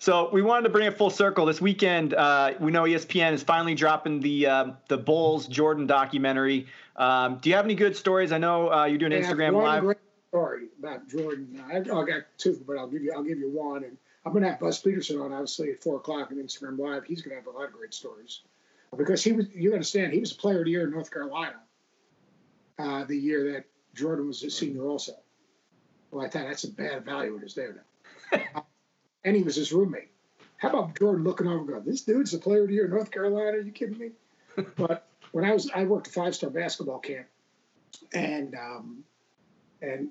[0.00, 2.14] So we wanted to bring it full circle this weekend.
[2.14, 6.68] Uh, we know ESPN is finally dropping the uh, the Bulls Jordan documentary.
[6.96, 8.32] Um, do you have any good stories?
[8.32, 9.96] I know uh, you're doing have Instagram live.
[10.30, 11.62] Story about Jordan.
[11.70, 13.84] I, I got two, but I'll give you I'll give you one.
[13.84, 17.04] And I'm going to have Buzz Peterson on obviously at four o'clock on Instagram Live.
[17.04, 18.40] He's going to have a lot of great stories
[18.96, 19.46] because he was.
[19.52, 20.12] You understand?
[20.12, 21.56] He was a Player of the Year in North Carolina
[22.80, 23.64] uh, the year that
[23.94, 25.12] Jordan was a senior, also.
[26.10, 27.84] Well, I thought that's a bad value it is there
[28.32, 28.66] now.
[29.24, 30.10] and he was his roommate.
[30.56, 32.90] How about Jordan looking over, and going, "This dude's the Player of the Year in
[32.90, 33.58] North Carolina?
[33.58, 34.10] Are you kidding me?"
[34.76, 37.26] but when I was, I worked a five star basketball camp,
[38.12, 39.04] and um,
[39.80, 40.08] and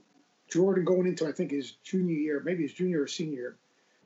[0.52, 3.56] Jordan going into I think his junior year, maybe his junior or senior year,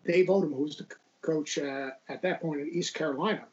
[0.06, 0.88] Dave Odom, who was the
[1.22, 3.46] coach uh, at that point in East Carolina,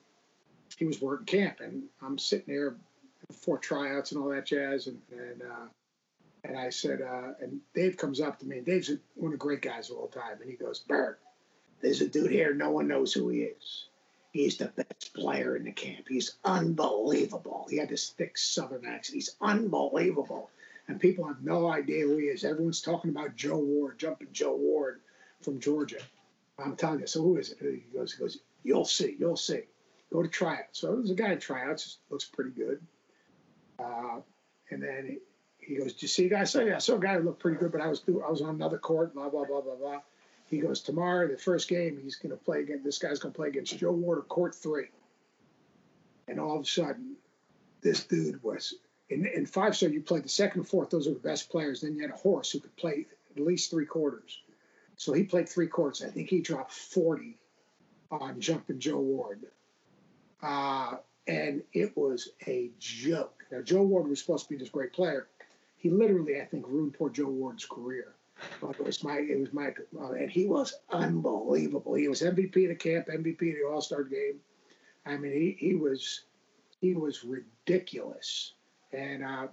[0.77, 2.77] he was working camp, and I'm sitting there
[3.27, 5.67] before tryouts and all that jazz, and and uh,
[6.45, 9.43] and I said, uh, and Dave comes up to me, and Dave's one of the
[9.43, 11.19] great guys of all time, and he goes, Bert,
[11.81, 13.87] there's a dude here, no one knows who he is.
[14.33, 16.07] He's the best player in the camp.
[16.09, 17.67] He's unbelievable.
[17.69, 19.17] He had this thick Southern accent.
[19.17, 20.51] He's unbelievable.
[20.91, 22.45] And people have no idea who he is.
[22.45, 25.01] Everyone's talking about Joe Ward, jumping Joe Ward
[25.41, 26.01] from Georgia.
[26.59, 27.07] I'm telling you.
[27.07, 27.59] So who is it?
[27.61, 29.63] He goes, he goes, you'll see, you'll see.
[30.13, 30.81] Go to tryouts.
[30.81, 32.81] So there's a guy at tryouts, looks pretty good.
[33.79, 34.19] Uh,
[34.73, 35.19] and then
[35.61, 37.15] he, he goes, "Do you see a guy?" I said, "Yeah, I saw a guy
[37.15, 39.61] who looked pretty good, but I was I was on another court." Blah blah blah
[39.61, 40.01] blah blah.
[40.47, 43.37] He goes, "Tomorrow, the first game, he's going to play against this guy's going to
[43.37, 44.89] play against Joe Ward of court three.
[46.29, 47.15] And all of a sudden,
[47.81, 48.75] this dude was
[49.11, 49.91] in in five star.
[49.91, 51.81] You played the second and fourth; those are the best players.
[51.81, 53.07] Then you had a horse who could play
[53.37, 54.41] at least three quarters.
[54.97, 56.03] So he played three quarters.
[56.03, 57.39] I think he dropped forty
[58.11, 59.47] on jumping Joe Ward.
[60.43, 60.97] Uh,
[61.27, 63.45] and it was a joke.
[63.53, 65.29] Now, Joe Ward was supposed to be this great player.
[65.77, 68.15] He literally, I think, ruined poor Joe Ward's career.
[68.61, 71.95] But it was my, it was my, uh, and he was unbelievable.
[71.95, 74.41] He was MVP of the camp, MVP of the All Star game.
[75.05, 76.23] I mean, he, he was,
[76.81, 78.55] he was ridiculous,
[78.93, 79.47] and uh,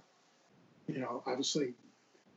[0.86, 1.74] you know, obviously,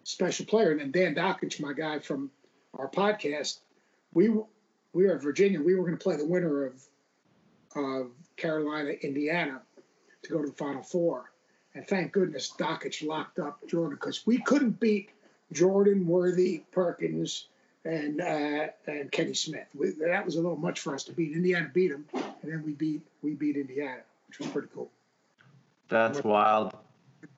[0.04, 0.72] special player.
[0.72, 2.32] And then Dan Dakich, my guy from
[2.74, 3.60] our podcast,
[4.14, 4.46] we were-
[4.94, 5.62] we were at Virginia.
[5.62, 6.84] We were going to play the winner of
[7.74, 9.62] of Carolina, Indiana,
[10.24, 11.32] to go to the Final Four.
[11.74, 15.10] And thank goodness Dakich locked up Jordan because we couldn't beat
[15.54, 17.48] Jordan, Worthy, Perkins,
[17.86, 19.68] and uh, and Kenny Smith.
[19.74, 21.32] We, that was a little much for us to beat.
[21.32, 24.92] Indiana beat them, and then we beat we beat Indiana, which was pretty cool.
[25.88, 26.74] That's wild.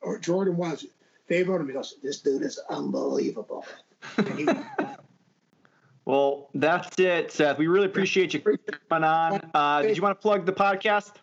[0.01, 0.85] Or Jordan was.
[1.29, 3.65] Dave Odom he goes, this dude is unbelievable.
[4.35, 4.47] He-
[6.05, 7.57] Well, that's it, Seth.
[7.57, 9.49] We really appreciate you coming on.
[9.53, 11.13] Uh, did you want to plug the podcast?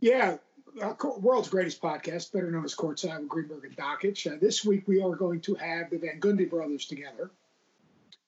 [0.00, 0.36] Yeah,
[0.80, 4.32] uh, world's greatest podcast, better known as Courtside with Greenberg and Dakich.
[4.32, 7.30] Uh, this week we are going to have the Van Gundy brothers together,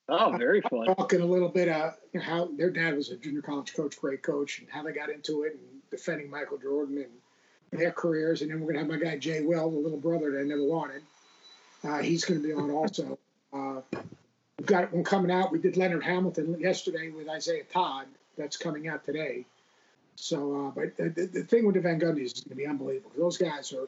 [0.09, 0.87] Oh, very fun.
[0.87, 3.97] talking a little bit uh, you know, how their dad was a junior college coach,
[4.01, 5.61] great coach, and how they got into it, and
[5.93, 7.11] defending Michael Jordan and
[7.79, 8.43] their careers.
[8.43, 10.45] And then we're going to have my guy Jay Well, the little brother that I
[10.45, 11.03] never wanted.
[11.85, 13.18] Uh, he's going to be on also.
[13.53, 13.81] Uh,
[14.59, 15.53] we've got one coming out.
[15.53, 18.07] We did Leonard Hamilton yesterday with Isaiah Todd.
[18.37, 19.47] That's coming out today.
[20.16, 23.12] So, uh, but the, the, thing with the Van Gundy is going to be unbelievable.
[23.16, 23.87] Those guys are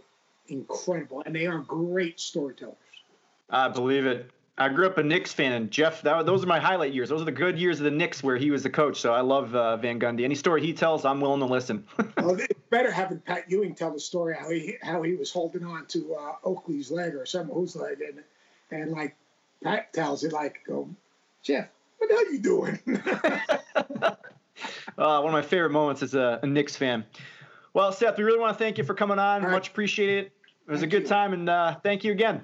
[0.48, 2.76] incredible, and they are great storytellers.
[3.50, 4.30] I believe it.
[4.58, 7.08] I grew up a Knicks fan, and Jeff, that, those are my highlight years.
[7.08, 9.00] Those are the good years of the Knicks where he was the coach.
[9.00, 10.24] So I love uh, Van Gundy.
[10.24, 11.86] Any story he tells, I'm willing to listen.
[12.16, 12.36] well,
[12.70, 16.14] better having Pat Ewing tell the story how he how he was holding on to
[16.14, 18.22] uh, Oakley's leg or some whose leg, and
[18.70, 19.16] and like
[19.62, 20.88] Pat tells it like, "Go,
[21.42, 22.78] Jeff, what the hell are you doing?"
[24.98, 27.04] uh, one of my favorite moments as a, a, Knicks fan.
[27.74, 29.42] Well, Seth, we really want to thank you for coming on.
[29.42, 29.52] Right.
[29.52, 30.26] Much appreciated.
[30.26, 31.08] It was thank a good you.
[31.08, 32.42] time, and uh, thank you again.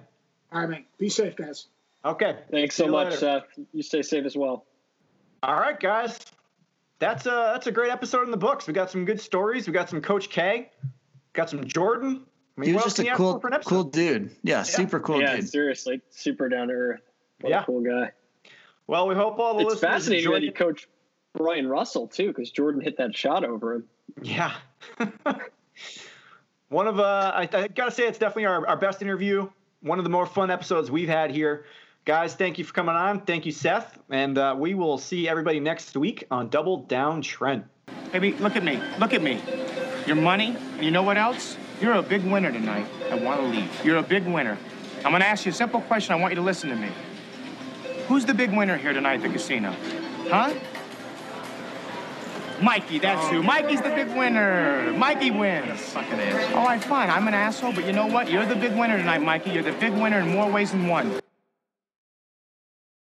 [0.53, 0.85] All right, man.
[0.99, 1.67] Be safe, guys.
[2.05, 2.37] Okay.
[2.51, 3.45] Thanks so much, Seth.
[3.73, 4.65] You stay safe as well.
[5.43, 6.19] All right, guys.
[6.99, 8.67] That's a that's a great episode in the books.
[8.67, 9.67] We got some good stories.
[9.67, 10.71] We got some Coach K.
[11.33, 12.25] Got some Jordan.
[12.57, 14.31] I mean, he was just a cool, cool dude.
[14.43, 15.49] Yeah, yeah, super cool yeah, dude.
[15.49, 17.01] seriously, super down to earth.
[17.41, 18.13] What yeah, cool guy.
[18.87, 20.87] Well, we hope all the it's fascinating that he coached
[21.35, 23.85] Bryon Russell too, because Jordan hit that shot over him.
[24.23, 24.53] Yeah.
[26.69, 29.49] One of uh, I, I, gotta say, it's definitely our, our best interview.
[29.81, 31.67] One of the more fun episodes we've had here.
[32.05, 33.23] Guys, thank you for coming on.
[33.23, 33.99] Thank you, Seth.
[34.11, 37.65] And uh, we will see everybody next week on Double Down Trent.
[38.13, 38.79] Baby, look at me.
[38.99, 39.41] Look at me.
[40.07, 41.57] Your money, and you know what else?
[41.81, 42.87] You're a big winner tonight.
[43.11, 43.71] I want to leave.
[43.83, 44.59] You're a big winner.
[44.99, 46.13] I'm going to ask you a simple question.
[46.13, 46.91] I want you to listen to me.
[48.07, 49.75] Who's the big winner here tonight at the casino?
[50.29, 50.53] Huh?
[52.63, 53.43] Mikey, that's who.
[53.43, 54.93] Mikey's the big winner.
[54.93, 55.81] Mikey wins.
[55.81, 56.53] Fucking ass.
[56.53, 57.09] All right, fine.
[57.09, 58.31] I'm an asshole, but you know what?
[58.31, 59.53] You're the big winner tonight, Mikey.
[59.53, 61.19] You're the big winner in more ways than one.